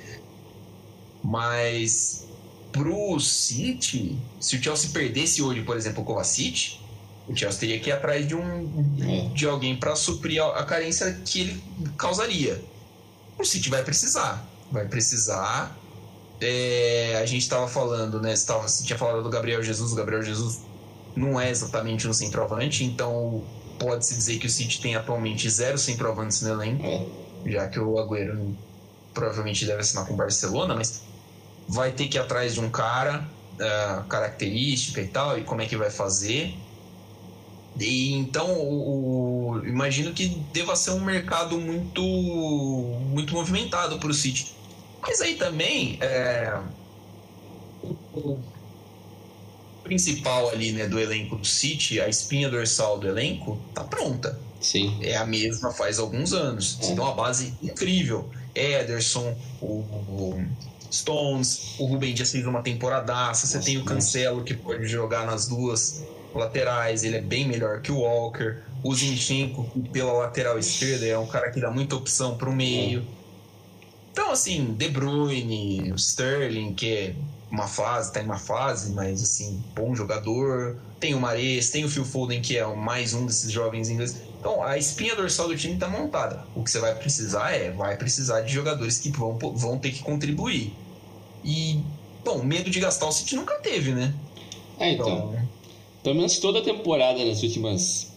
[1.24, 2.27] Mas
[2.72, 6.80] pro City, se o Chelsea perdesse hoje, por exemplo, o Kovacic,
[7.28, 9.34] o Chelsea teria que ir atrás de um é.
[9.34, 11.64] de alguém para suprir a, a carência que ele
[11.98, 12.62] causaria.
[13.38, 15.78] O City vai precisar, vai precisar
[16.40, 18.36] é, a gente estava falando, né?
[18.36, 19.92] Você, tava, você tinha falado do Gabriel Jesus.
[19.92, 20.62] O Gabriel Jesus
[21.16, 23.44] não é exatamente um centroavante, então
[23.80, 27.06] pode-se dizer que o City tem atualmente zero centroavantes no elenco, é.
[27.46, 28.56] já que o Agüero
[29.14, 31.02] provavelmente deve assinar com o Barcelona, mas
[31.68, 35.66] vai ter que ir atrás de um cara, uh, característica e tal, e como é
[35.66, 36.56] que vai fazer.
[37.80, 44.14] E, então, o, o, imagino que deva ser um mercado muito, muito movimentado para o
[44.14, 44.58] City
[45.08, 46.60] mas aí também é,
[48.14, 48.38] o
[49.84, 54.38] principal ali né, do elenco do City, a espinha dorsal do elenco, tá pronta.
[54.60, 54.98] Sim.
[55.02, 56.78] É a mesma faz alguns anos.
[56.82, 58.30] Você tem uma base incrível.
[58.54, 60.46] Ederson, o, o
[60.92, 63.48] Stones, o Rubem Dias fez uma temporadaça.
[63.48, 67.92] Você tem o Cancelo que pode jogar nas duas laterais, ele é bem melhor que
[67.92, 68.58] o Walker.
[68.84, 73.06] O Zinchenko, pela lateral esquerda, é um cara que dá muita opção para o meio.
[74.12, 77.16] Então, assim, De Bruyne, o Sterling, que é
[77.50, 80.78] uma fase, tá em uma fase, mas assim, bom jogador.
[81.00, 84.22] Tem o Mares, tem o Phil Foden, que é mais um desses jovens ingleses.
[84.40, 86.44] Então, a espinha dorsal do time tá montada.
[86.56, 90.02] O que você vai precisar é, vai precisar de jogadores que vão, vão ter que
[90.02, 90.74] contribuir.
[91.44, 91.80] E,
[92.24, 94.14] bom, medo de gastar o City nunca teve, né?
[94.80, 95.08] É, então.
[95.08, 95.48] então
[96.08, 98.14] pelo menos toda a temporada nas últimas.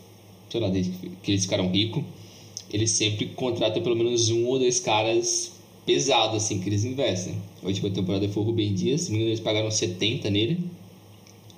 [0.48, 2.04] Sei lá, desde que eles ficaram ricos,
[2.72, 5.52] eles sempre contratam pelo menos um ou dois caras
[5.84, 7.42] pesado assim que eles investem.
[7.62, 10.60] A última temporada foi o Rubem Dias, se eles pagaram 70 nele,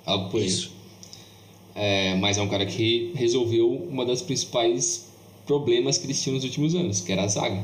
[0.05, 0.71] algo por isso.
[1.75, 5.07] É, mas é um cara que resolveu uma das principais
[5.45, 7.63] problemas que eles tinham nos últimos anos, que era a zaga.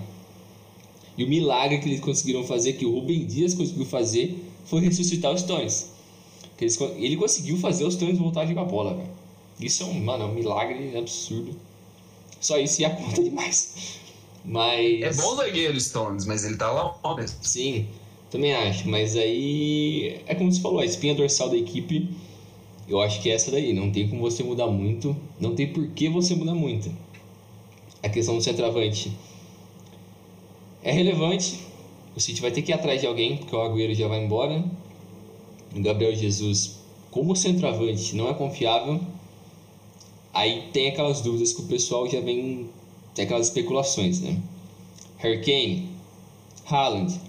[1.17, 5.33] E o milagre que eles conseguiram fazer, que o Rubem Dias conseguiu fazer, foi ressuscitar
[5.33, 5.91] os Stones.
[6.57, 9.09] Que eles, ele conseguiu fazer os Stones voltar a jogar bola, velho.
[9.59, 11.53] Isso é um, mano, é um milagre absurdo.
[12.39, 13.99] Só isso ia conta demais.
[14.45, 15.01] Mas.
[15.01, 17.37] É bom zagueiro Stones, mas ele tá lá ó, mesmo.
[17.41, 17.85] Sim,
[18.29, 18.87] também acho.
[18.89, 20.21] Mas aí.
[20.25, 22.09] É como você falou, a espinha dorsal da equipe.
[22.87, 23.73] Eu acho que é essa daí.
[23.73, 25.15] Não tem como você mudar muito.
[25.39, 26.91] Não tem por que você mudar muito.
[28.01, 29.11] A questão do centroavante
[30.83, 31.59] é relevante.
[32.15, 34.63] O City vai ter que ir atrás de alguém, porque o Agüero já vai embora.
[35.75, 36.79] O Gabriel Jesus,
[37.11, 38.99] como centroavante, não é confiável.
[40.33, 42.69] Aí tem aquelas dúvidas que o pessoal já vem
[43.13, 44.39] tem aquelas especulações, né?
[45.17, 45.89] Harry Kane,
[46.65, 47.19] Haaland.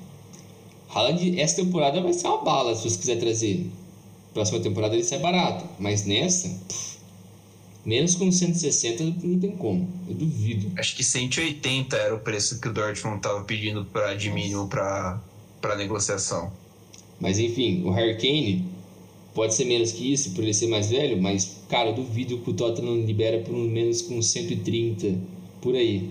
[0.93, 3.71] Haaland, essa temporada vai ser uma bala se você quiser trazer.
[4.35, 6.99] Próxima temporada ele sai barato, mas nessa, pff,
[7.85, 10.71] menos com 160 não tem como, eu duvido.
[10.79, 15.21] Acho que 180 era o preço que o Dortmund estava pedindo para de mínimo para
[15.61, 16.51] para negociação.
[17.21, 18.65] Mas enfim, o Harry Kane
[19.35, 22.51] pode ser menos que isso por ele ser mais velho, mas cara, eu duvido que
[22.51, 25.19] o Tottenham libera por menos com 130
[25.61, 26.11] por aí.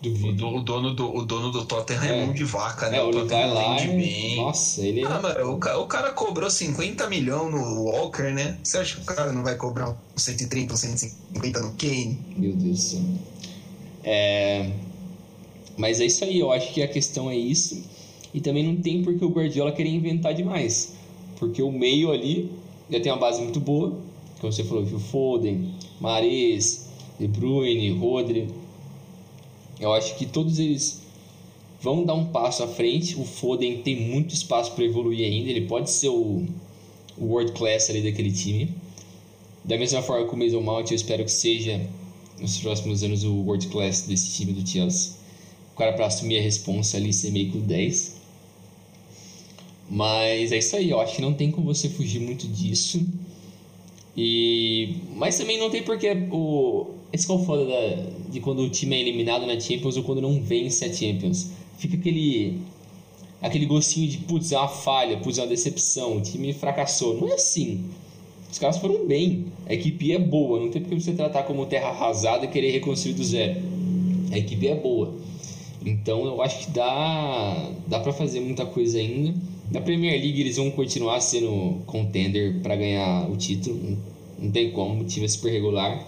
[0.00, 0.48] Duvido.
[0.48, 2.98] O, dono do, o dono do Tottenham é, é mão de vaca, né?
[2.98, 4.36] É, o Tottenham lá, bem.
[4.36, 5.44] Nossa, ele ah, é...
[5.44, 8.58] o, o, cara cobrou 50 milhões no Walker, né?
[8.62, 12.18] Você acha que o cara não vai cobrar 130 ou 150 no Kane?
[12.36, 13.00] Meu Deus do céu.
[14.04, 14.70] É...
[15.76, 17.82] Mas é isso aí, eu acho que a questão é isso.
[18.32, 20.94] E também não tem porque o Guardiola querer inventar demais.
[21.38, 22.52] Porque o meio ali
[22.90, 23.98] já tem uma base muito boa.
[24.40, 26.88] Como você falou, o Foden, Mares,
[27.18, 28.48] De Bruyne, Rodri.
[29.80, 31.02] Eu acho que todos eles
[31.80, 33.18] vão dar um passo à frente.
[33.18, 35.50] O Foden tem muito espaço para evoluir ainda.
[35.50, 36.44] Ele pode ser o,
[37.16, 38.74] o world class ali daquele time.
[39.64, 41.80] Da mesma forma que o Mason Mount, eu espero que seja
[42.40, 45.12] nos próximos anos o world class desse time do Chelsea.
[45.74, 48.16] O cara para assumir a responsa ali ser meio que o 10.
[49.90, 53.06] Mas é isso aí, eu acho que não tem como você fugir muito disso.
[54.16, 58.96] E mas também não tem porque o esse qual foda da, de quando o time
[58.96, 61.50] é eliminado na Champions ou quando não vence a Champions.
[61.78, 62.60] Fica aquele
[63.40, 67.20] aquele gostinho de putz, é uma falha, putz, é uma decepção, o time fracassou.
[67.20, 67.84] Não é assim.
[68.50, 71.88] Os caras foram bem, a equipe é boa, não tem porque você tratar como terra
[71.88, 73.60] arrasada e querer reconstruir do zero.
[74.32, 75.14] A equipe é boa.
[75.84, 79.34] Então eu acho que dá dá para fazer muita coisa ainda.
[79.70, 83.98] Na Premier League eles vão continuar sendo contender para ganhar o título,
[84.38, 86.06] não tem como, o time é super regular.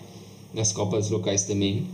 [0.52, 1.84] Nas Copas locais também.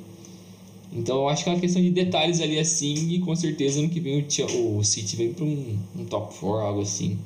[0.97, 3.89] Então eu acho que é uma questão de detalhes ali assim, e com certeza no
[3.89, 7.19] que vem o, o City vem para um, um, top 4, algo assim.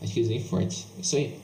[0.00, 0.86] Acho que eles vêm forte.
[0.96, 1.34] É isso aí.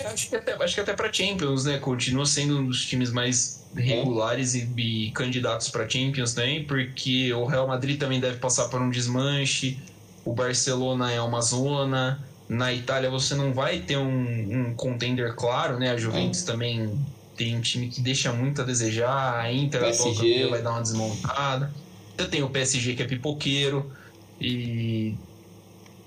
[0.00, 1.78] Eu acho que até, acho que até para Champions, né?
[1.78, 4.66] Continua sendo um dos times mais regulares é.
[4.76, 8.90] e, e, candidatos para Champions também, porque o Real Madrid também deve passar por um
[8.90, 9.78] desmanche
[10.24, 12.18] o Barcelona é uma zona.
[12.48, 15.90] Na Itália você não vai ter um, um contender claro, né?
[15.90, 16.46] A Juventus é.
[16.46, 16.98] também
[17.36, 19.40] tem um time que deixa muito a desejar.
[19.40, 20.48] A Inter PSG.
[20.48, 21.72] vai dar uma desmontada.
[22.16, 23.90] Você tem o PSG que é pipoqueiro.
[24.40, 25.14] E.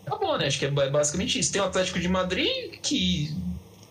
[0.06, 0.48] Tá bom, né?
[0.48, 1.52] Acho que é basicamente isso.
[1.52, 3.32] Tem o Atlético de Madrid que.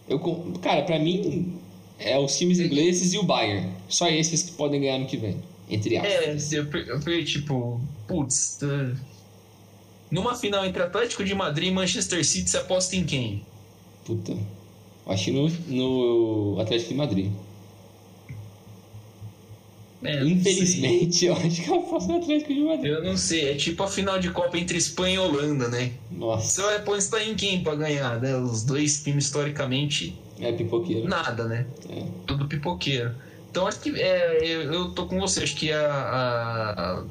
[0.09, 0.19] Eu,
[0.63, 1.59] cara, para mim
[1.99, 3.73] é os times ingleses e o Bayern.
[3.89, 5.43] Só esses que podem ganhar no que vem.
[5.69, 6.53] Entre aspas.
[6.53, 8.61] É, eu, eu, eu tipo, putz.
[10.11, 13.45] Numa final entre Atlético de Madrid e Manchester City, você aposta em quem?
[14.05, 14.37] Puta.
[15.07, 17.33] Acho que no, no Atlético de Madrid.
[20.03, 22.93] É, Infelizmente, eu acho que eu aposto no Atlético de Madrid.
[22.93, 25.93] Eu não sei, é tipo a final de Copa entre Espanha e Holanda, né?
[26.11, 26.47] Nossa.
[26.47, 28.37] Você vai apostar em quem pra ganhar, né?
[28.37, 30.19] Os dois times historicamente.
[30.39, 31.09] É pipoqueiro.
[31.09, 31.67] Nada, né?
[31.89, 32.05] É.
[32.27, 33.15] Tudo pipoqueiro.
[33.51, 37.05] Então acho que é, eu, eu tô com você, acho que a, a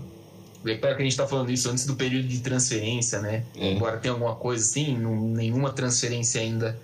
[0.70, 3.44] é claro que a gente está falando isso antes do período de transferência, né?
[3.56, 3.76] É.
[3.76, 6.78] Agora tem alguma coisa assim, não, nenhuma transferência ainda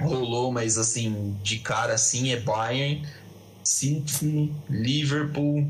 [0.00, 3.06] rolou, mas assim, de cara assim é Bayern,
[3.62, 5.66] City, Liverpool,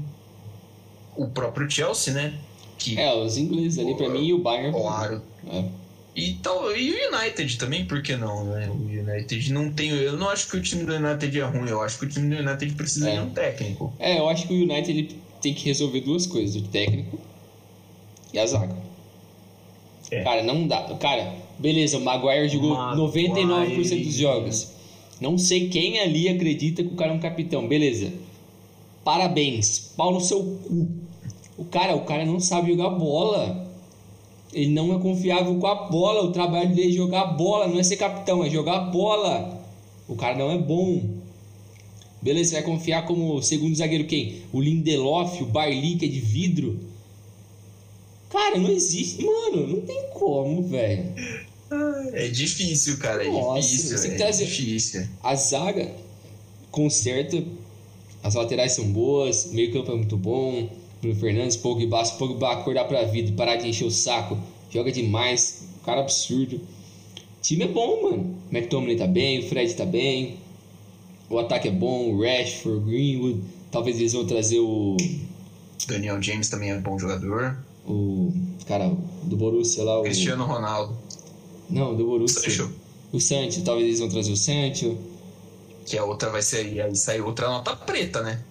[1.16, 2.34] o próprio Chelsea, né?
[2.78, 4.72] Que, é, os ingleses ali para mim e o Bayern.
[4.72, 5.22] Claro.
[5.46, 5.64] É.
[6.14, 8.68] E, então, e o United também, por que não, né?
[8.68, 9.90] O United não tem.
[9.90, 12.34] Eu não acho que o time do United é ruim, eu acho que o time
[12.34, 13.14] do United precisa é.
[13.14, 13.92] de um técnico.
[13.98, 17.18] É, eu acho que o United ele tem que resolver duas coisas: o técnico
[18.32, 18.76] e a zaga.
[20.10, 20.22] É.
[20.22, 20.82] Cara, não dá.
[21.00, 23.00] Cara, beleza, o Maguire jogou Maguire.
[23.00, 24.68] 99% dos jogos.
[25.20, 27.66] Não sei quem ali acredita que o cara é um capitão.
[27.66, 28.12] Beleza.
[29.04, 29.92] Parabéns.
[29.96, 30.88] Pau no seu cu.
[31.56, 33.66] O cara, o cara não sabe jogar bola.
[34.52, 36.22] Ele não é confiável com a bola.
[36.22, 39.60] O trabalho dele é jogar bola, não é ser capitão, é jogar bola.
[40.06, 41.02] O cara não é bom.
[42.22, 44.42] Beleza, você vai confiar como segundo zagueiro quem?
[44.52, 46.78] O Lindelof, o Barley, que é de vidro?
[48.30, 49.24] Cara, não existe.
[49.24, 51.14] Mano, não tem como, velho.
[52.12, 53.24] É difícil, cara.
[53.24, 54.12] É Nossa, difícil.
[54.12, 55.08] É difícil.
[55.22, 55.94] A zaga
[56.70, 57.42] conserta.
[58.22, 59.50] As laterais são boas.
[59.52, 60.68] Meio campo é muito bom.
[61.00, 62.04] Bruno Fernandes, Pogba.
[62.04, 64.38] Se Pogba acordar pra vida e parar de encher o saco.
[64.70, 65.64] Joga demais.
[65.84, 66.56] Cara absurdo.
[66.56, 68.36] O time é bom, mano.
[68.50, 69.40] McTominay tá bem.
[69.40, 70.38] O Fred tá bem.
[71.30, 73.42] O ataque é bom, o Rashford, Greenwood.
[73.70, 74.96] Talvez eles vão trazer o.
[75.86, 77.58] Daniel James também é bom jogador.
[77.86, 78.32] O.
[78.66, 78.90] Cara,
[79.24, 80.00] do Borussia lá.
[80.00, 80.96] O Cristiano Ronaldo.
[81.68, 82.42] Não, do Borussia.
[82.42, 82.72] Sancho.
[83.12, 84.98] O Sancho, talvez eles vão trazer o Sancho.
[85.86, 86.80] Que a outra vai ser.
[86.80, 88.42] Aí sai outra nota preta, né?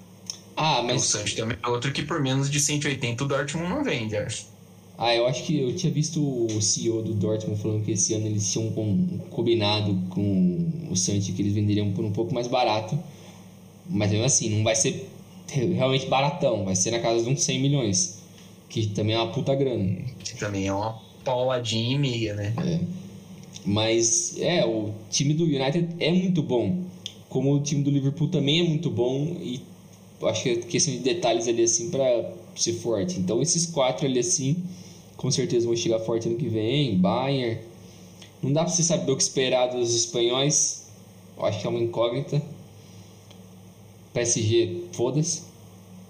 [0.55, 1.03] Ah, mas.
[1.03, 4.45] O Sancho também é outro que por menos de 180 o Dortmund não vende, acho.
[4.97, 8.26] Ah, eu acho que eu tinha visto o CEO do Dortmund falando que esse ano
[8.26, 8.72] eles tinham
[9.30, 12.97] combinado com o Santi que eles venderiam por um pouco mais barato.
[13.88, 15.07] Mas mesmo assim, não vai ser
[15.47, 18.18] realmente baratão, vai ser na casa de uns 100 milhões.
[18.68, 20.01] Que também é uma puta grana.
[20.18, 22.53] Que também é uma pauladinha e meia, né?
[22.57, 22.80] É.
[23.68, 26.86] Mas é, o time do United é muito bom.
[27.28, 29.61] Como o time do Liverpool também é muito bom e
[30.24, 33.20] acho que é questão de detalhes ali assim para ser forte.
[33.20, 34.63] Então esses quatro ali assim,
[35.18, 36.97] com certeza vão chegar forte ano que vem.
[36.97, 37.59] Bayern.
[38.41, 40.86] Não dá para você saber o que esperar dos espanhóis.
[41.38, 42.41] Eu acho que é uma incógnita.
[44.13, 45.41] PSG, foda-se.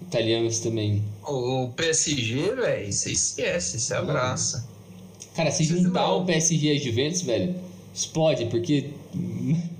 [0.00, 1.02] Italianos também.
[1.26, 4.67] O PSG, velho, você esquece, você abraça.
[5.38, 7.54] Cara, se juntar o PSG e Juventus, velho,
[7.94, 8.90] explode, porque.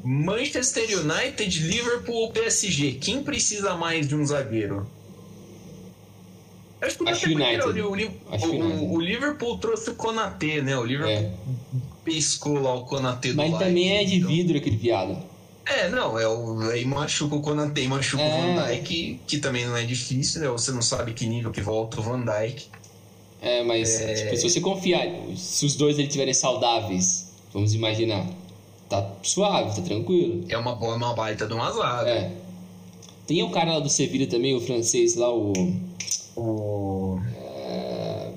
[0.05, 2.93] Manchester United, Liverpool, PSG.
[2.93, 4.89] Quem precisa mais de um zagueiro?
[6.81, 7.81] Acho que Acho United.
[7.81, 10.79] O, o, o, Liverpool trouxe o Konaté, né?
[10.79, 11.33] O Liverpool é.
[12.05, 14.31] pescou lá o Konaté do Mas também é de então.
[14.31, 15.21] vidro aquele viado.
[15.67, 18.29] É, não, é o, aí machuca o Konaté, machuca é.
[18.29, 20.47] o Van Dijk, que também não é difícil, né?
[20.51, 22.69] Você não sabe que nível que volta o Van Dijk.
[23.41, 24.15] É, mas é...
[24.15, 28.27] Tipo, se você confiar, se os dois ele tiverem saudáveis, vamos imaginar,
[28.89, 30.45] tá suave, tá tranquilo.
[30.49, 32.11] É uma boa, uma baita de uma zaga.
[32.11, 32.33] É.
[33.27, 35.53] Tem o cara lá do Sevilha também, o francês lá, o.
[36.35, 37.21] O.
[37.37, 38.33] É...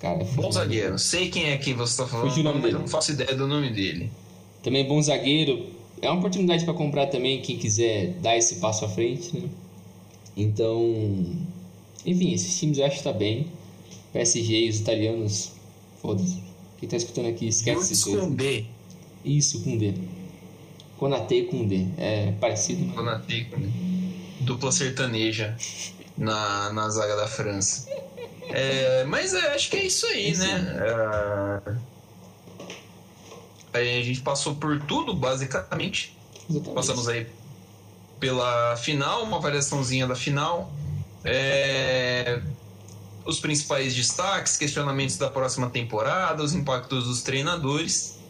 [0.00, 2.74] Cara, Bom zagueiro, sei quem é que você tá falando, o nome mas dele.
[2.74, 4.10] eu não faço ideia do nome dele.
[4.62, 5.66] Também bom zagueiro.
[6.00, 9.48] É uma oportunidade para comprar também, quem quiser dar esse passo à frente, né?
[10.36, 11.36] Então.
[12.04, 13.46] Enfim, esses times eu acho que tá bem.
[14.12, 15.52] PSG e os italianos,
[16.00, 16.42] foda-se.
[16.78, 18.20] Quem tá escutando aqui, esquece esses dois.
[18.20, 18.66] com D.
[19.24, 19.94] Isso, com D.
[20.98, 21.86] Konate com D.
[21.96, 22.92] É parecido.
[22.92, 23.68] Konate com D.
[24.40, 25.56] Dupla sertaneja
[26.18, 27.88] na, na zaga da França.
[28.48, 31.62] É, mas é, acho que é isso aí, é né?
[33.72, 36.16] É, a gente passou por tudo, basicamente.
[36.50, 36.74] Exatamente.
[36.74, 37.26] Passamos aí
[38.20, 40.70] pela final, uma variaçãozinha da final.
[41.24, 42.42] É,
[43.24, 48.20] os principais destaques, questionamentos da próxima temporada, os impactos dos treinadores.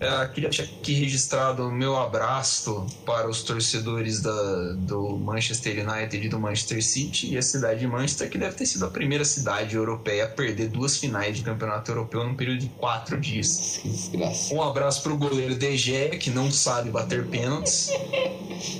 [0.00, 6.24] É, queria deixar aqui registrado o meu abraço para os torcedores da, do Manchester United
[6.24, 9.26] e do Manchester City e a cidade de Manchester, que deve ter sido a primeira
[9.26, 13.78] cidade europeia a perder duas finais de campeonato europeu num período de quatro dias.
[13.82, 14.54] Que desgraça.
[14.54, 17.90] Um abraço para o goleiro De Gea, que não sabe bater pênaltis.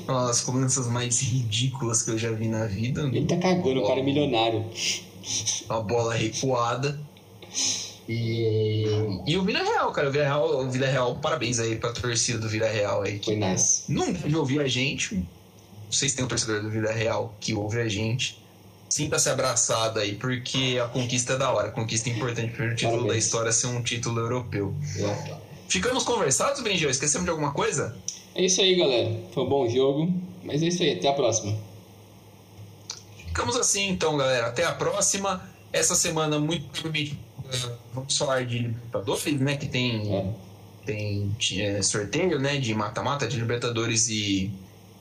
[0.09, 3.03] Uma das cobranças mais ridículas que eu já vi na vida.
[3.03, 4.65] Ele tá cagando, o cara é milionário
[5.69, 7.01] uma bola recuada.
[8.09, 8.87] E,
[9.27, 12.39] e o Vila Real, cara, o Vila Real, o Vila Real, parabéns aí pra torcida
[12.39, 13.21] do Vila Real aí.
[13.23, 13.85] Foi nice.
[13.89, 15.25] Deve ouvir a gente.
[15.91, 18.41] Vocês têm um torcedor do Vila Real que ouve a gente.
[18.89, 21.69] Sinta-se abraçado aí, porque a conquista é da hora.
[21.69, 22.49] A conquista é importante.
[22.49, 23.15] O primeiro título parabéns.
[23.15, 24.75] da história é ser um título europeu.
[25.69, 26.91] Ficamos conversados, Benjão?
[26.91, 27.97] Esquecemos de alguma coisa?
[28.35, 29.17] É isso aí, galera.
[29.33, 30.13] Foi um bom jogo.
[30.43, 30.95] Mas é isso aí.
[30.95, 31.57] Até a próxima.
[33.31, 34.49] Ficamos assim então, galera.
[34.49, 35.49] Até a próxima.
[35.73, 39.57] Essa semana, muito provavelmente, uh, vamos falar de Libertadores, né?
[39.57, 40.35] Que tem, é.
[40.85, 44.51] tem é, sorteio né, de mata-mata de Libertadores e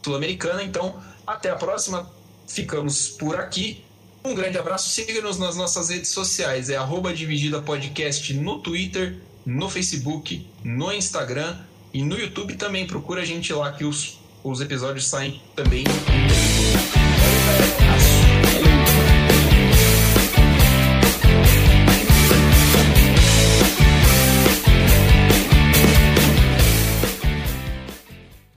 [0.03, 0.63] Sul-Americana.
[0.63, 2.09] Então, até a próxima.
[2.47, 3.84] Ficamos por aqui.
[4.23, 4.89] Um grande abraço.
[4.89, 6.69] Siga-nos nas nossas redes sociais.
[6.69, 11.57] É arroba Dividida Podcast no Twitter, no Facebook, no Instagram
[11.93, 12.86] e no YouTube também.
[12.86, 15.84] Procura a gente lá que os, os episódios saem também.